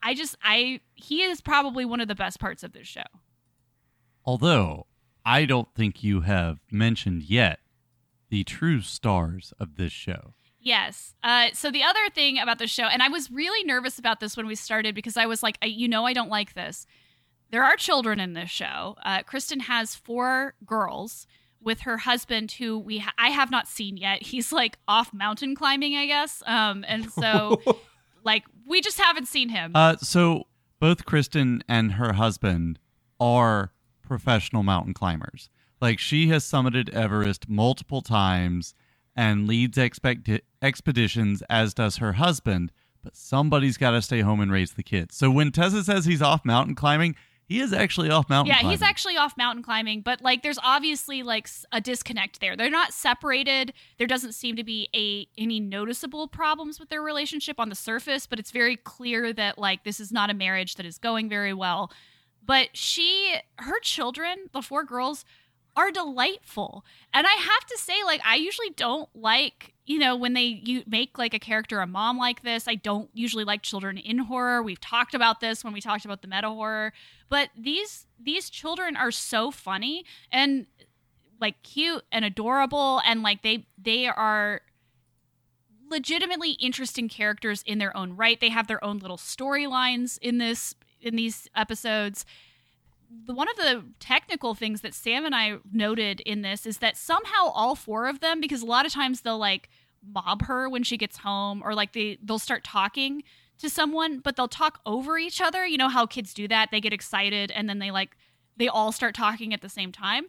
[0.01, 3.03] i just i he is probably one of the best parts of this show
[4.24, 4.86] although
[5.26, 7.59] i don't think you have mentioned yet
[8.29, 11.14] the true stars of this show Yes.
[11.22, 14.37] Uh, so the other thing about the show, and I was really nervous about this
[14.37, 16.87] when we started because I was like, I, you know, I don't like this.
[17.51, 18.97] There are children in this show.
[19.05, 21.26] Uh, Kristen has four girls
[21.62, 24.22] with her husband, who we ha- I have not seen yet.
[24.22, 26.43] He's like off mountain climbing, I guess.
[26.45, 27.62] Um, and so,
[28.24, 29.72] like, we just haven't seen him.
[29.74, 30.45] Uh, so
[30.81, 32.79] both Kristen and her husband
[33.18, 33.72] are
[34.03, 35.49] professional mountain climbers.
[35.81, 38.74] Like, she has summited Everest multiple times
[39.16, 40.29] and leads expect-
[40.62, 42.72] expeditions, as does her husband.
[43.03, 45.16] But somebody's got to stay home and raise the kids.
[45.16, 47.14] So when Tessa says he's off mountain climbing,
[47.49, 48.70] he is actually off mountain yeah, climbing.
[48.70, 52.57] he's actually off mountain climbing, but like there's obviously like a disconnect there.
[52.57, 53.72] They're not separated.
[53.97, 58.26] There doesn't seem to be a any noticeable problems with their relationship on the surface,
[58.26, 61.55] but it's very clear that like this is not a marriage that is going very
[61.55, 61.91] well.
[62.45, 65.24] But she her children, the four girls,
[65.79, 66.85] are delightful.
[67.14, 70.83] And I have to say, like, I usually don't like, you know, when they you
[70.89, 72.66] make like a character a mom like this.
[72.66, 74.61] I don't usually like children in horror.
[74.61, 76.93] We've talked about this when we talked about the meta horror.
[77.29, 80.66] But these these children are so funny and
[81.41, 84.62] like cute and adorable and like they they are
[85.89, 88.41] legitimately interesting characters in their own right.
[88.41, 92.26] They have their own little storylines in this in these episodes
[93.27, 97.49] one of the technical things that Sam and I noted in this is that somehow
[97.53, 99.69] all four of them, because a lot of times they'll like
[100.07, 103.23] mob her when she gets home, or like they they'll start talking
[103.59, 105.67] to someone, but they'll talk over each other.
[105.67, 106.71] You know how kids do that?
[106.71, 108.17] They get excited and then they like
[108.57, 110.27] they all start talking at the same time.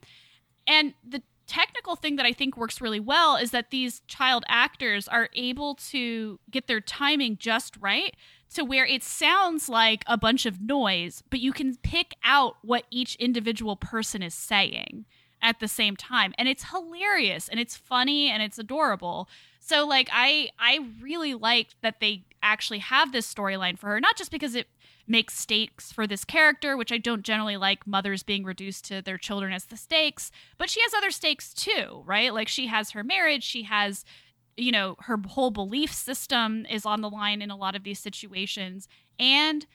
[0.68, 5.08] And the technical thing that I think works really well is that these child actors
[5.08, 8.16] are able to get their timing just right
[8.56, 12.86] to where it sounds like a bunch of noise, but you can pick out what
[12.90, 15.06] each individual person is saying
[15.42, 16.34] at the same time.
[16.38, 19.30] And it's hilarious and it's funny and it's adorable.
[19.60, 24.18] So like I I really like that they actually have this storyline for her, not
[24.18, 24.68] just because it
[25.08, 29.18] makes stakes for this character, which I don't generally like mothers being reduced to their
[29.18, 32.34] children as the stakes, but she has other stakes too, right?
[32.34, 34.06] Like she has her marriage, she has
[34.60, 38.00] you know, her whole belief system is on the line in a lot of these
[38.00, 38.88] situations.
[39.20, 39.66] And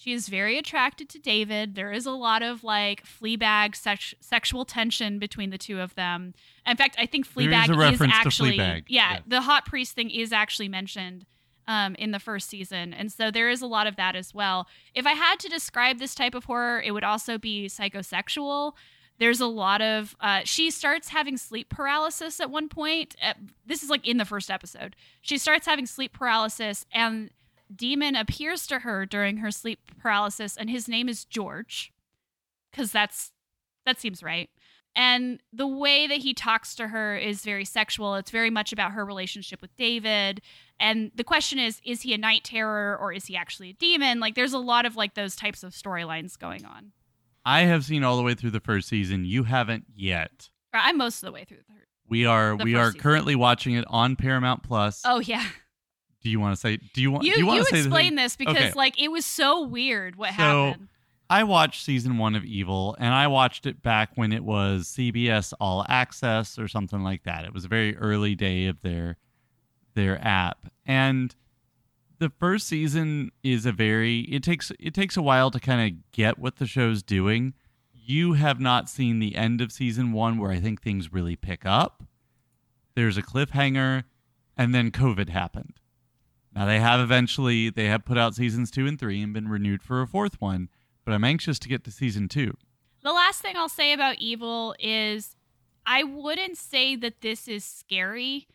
[0.00, 1.74] she is very attracted to David.
[1.74, 6.32] There is a lot of like Fleabag sex- sexual tension between the two of them.
[6.66, 8.84] In fact, I think Fleabag is, is actually Fleabag.
[8.88, 11.26] Yeah, yeah, the hot priest thing is actually mentioned
[11.68, 14.66] um, in the first season, and so there is a lot of that as well.
[14.94, 18.72] If I had to describe this type of horror, it would also be psychosexual
[19.20, 23.14] There's a lot of uh, she starts having sleep paralysis at one point.
[23.22, 23.34] Uh,
[23.66, 24.96] this is like in the first episode.
[25.20, 27.30] She starts having sleep paralysis, and
[27.74, 31.92] Demon appears to her during her sleep paralysis, and his name is George,
[32.70, 33.32] because that's
[33.84, 34.48] that seems right.
[34.96, 38.14] And the way that he talks to her is very sexual.
[38.14, 40.40] It's very much about her relationship with David.
[40.80, 44.18] And the question is, is he a night terror or is he actually a demon?
[44.18, 46.92] Like there's a lot of like those types of storylines going on.
[47.44, 49.24] I have seen all the way through the first season.
[49.24, 50.50] You haven't yet.
[50.74, 51.86] I'm most of the way through the third.
[52.08, 53.00] We are The we are season.
[53.00, 55.02] currently watching it on Paramount Plus.
[55.04, 55.44] Oh yeah.
[56.22, 57.78] Do you want to say do you want You do you want you to say
[57.78, 58.72] explain this because Okay.
[58.74, 60.88] like it was so weird what So, happened.
[61.30, 65.52] I watched season one of Evil, and I watched it back when it was CBS
[65.60, 67.44] All Access or something like that.
[67.44, 69.16] It was a very early day of their
[69.94, 71.34] their app, and
[72.20, 76.12] the first season is a very it takes it takes a while to kind of
[76.12, 77.54] get what the show's doing.
[77.92, 81.64] You have not seen the end of season one, where I think things really pick
[81.64, 82.04] up.
[82.94, 84.04] There's a cliffhanger,
[84.56, 85.80] and then COVID happened.
[86.54, 89.82] Now they have eventually they have put out seasons two and three and been renewed
[89.82, 90.68] for a fourth one,
[91.04, 92.54] but I'm anxious to get to season two.
[93.02, 95.36] The last thing I'll say about Evil is
[95.86, 98.46] I wouldn't say that this is scary,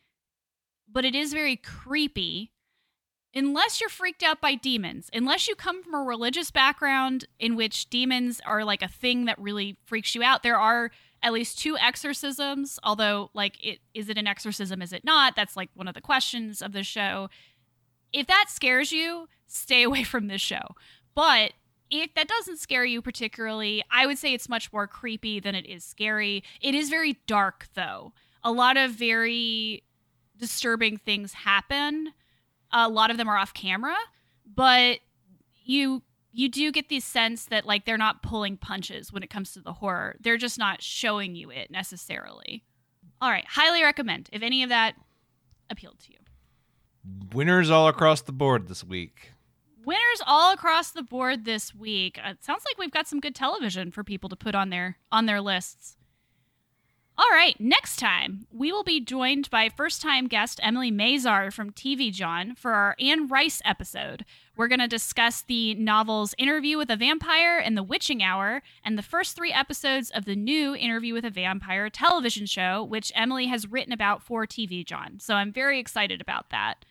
[0.88, 2.51] but it is very creepy.
[3.36, 7.89] Unless you're freaked out by demons, unless you come from a religious background in which
[7.89, 10.89] demons are like a thing that really freaks you out, there are
[11.21, 12.79] at least two exorcisms.
[12.81, 14.81] Although, like, it is it an exorcism?
[14.81, 15.36] Is it not?
[15.36, 17.29] That's like one of the questions of the show.
[18.13, 20.75] If that scares you, stay away from this show.
[21.13, 21.51] But
[21.91, 25.65] if that doesn't scare you particularly, I would say it's much more creepy than it
[25.65, 26.43] is scary.
[26.61, 28.13] It is very dark, though.
[28.43, 29.83] A lot of very
[30.38, 32.13] disturbing things happen.
[32.78, 33.95] A lot of them are off camera,
[34.45, 34.99] but
[35.63, 36.03] you
[36.34, 39.61] you do get the sense that like they're not pulling punches when it comes to
[39.61, 40.17] the horror.
[40.19, 42.65] They're just not showing you it necessarily.
[43.21, 44.95] All right, highly recommend if any of that
[45.69, 46.17] appealed to you.
[47.34, 49.32] Winners all across the board this week.
[49.86, 52.19] winners all across the board this week.
[52.23, 54.97] Uh, It sounds like we've got some good television for people to put on their
[55.11, 55.95] on their lists.
[57.18, 62.11] All right, next time we will be joined by first-time guest Emily Mazar from TV
[62.11, 64.26] John for our Anne Rice episode.
[64.57, 68.97] We're going to discuss the novels Interview with a Vampire and The Witching Hour and
[68.97, 73.45] the first 3 episodes of the new Interview with a Vampire television show which Emily
[73.47, 75.18] has written about for TV John.
[75.22, 76.84] So I'm very excited about that.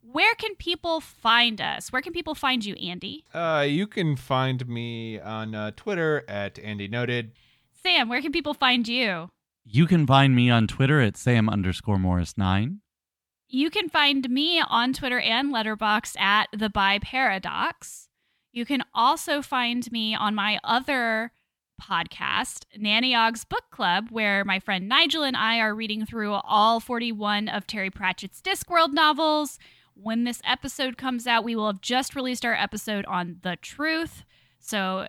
[0.00, 1.92] Where can people find us?
[1.92, 3.24] Where can people find you, Andy?
[3.34, 7.32] Uh, you can find me on uh, Twitter at Andy Noted.
[7.82, 9.30] Sam, where can people find you?
[9.68, 12.82] You can find me on Twitter at Sam underscore Morris nine.
[13.48, 18.08] You can find me on Twitter and Letterboxd at the Bi Paradox.
[18.52, 21.32] You can also find me on my other
[21.82, 26.78] podcast, Nanny Ogg's Book Club, where my friend Nigel and I are reading through all
[26.78, 29.58] 41 of Terry Pratchett's Discworld novels.
[29.94, 34.24] When this episode comes out, we will have just released our episode on The Truth.
[34.60, 35.08] So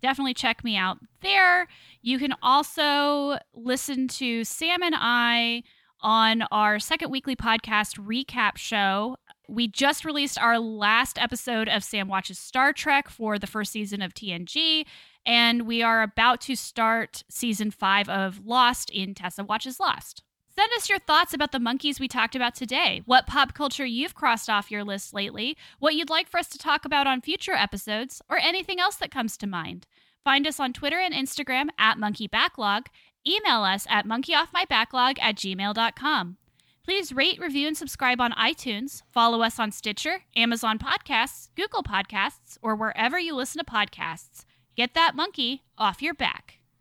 [0.00, 1.68] definitely check me out there.
[2.02, 5.62] You can also listen to Sam and I
[6.00, 9.16] on our second weekly podcast recap show.
[9.48, 14.02] We just released our last episode of Sam Watches Star Trek for the first season
[14.02, 14.84] of TNG,
[15.24, 20.22] and we are about to start season five of Lost in Tessa Watches Lost.
[20.58, 24.16] Send us your thoughts about the monkeys we talked about today, what pop culture you've
[24.16, 27.52] crossed off your list lately, what you'd like for us to talk about on future
[27.52, 29.86] episodes, or anything else that comes to mind.
[30.24, 32.86] Find us on Twitter and Instagram at Monkey Backlog.
[33.24, 36.38] Email us at monkeyoffmybacklog at gmail.com.
[36.82, 39.04] Please rate, review, and subscribe on iTunes.
[39.12, 44.44] Follow us on Stitcher, Amazon Podcasts, Google Podcasts, or wherever you listen to podcasts.
[44.76, 46.57] Get that monkey off your back.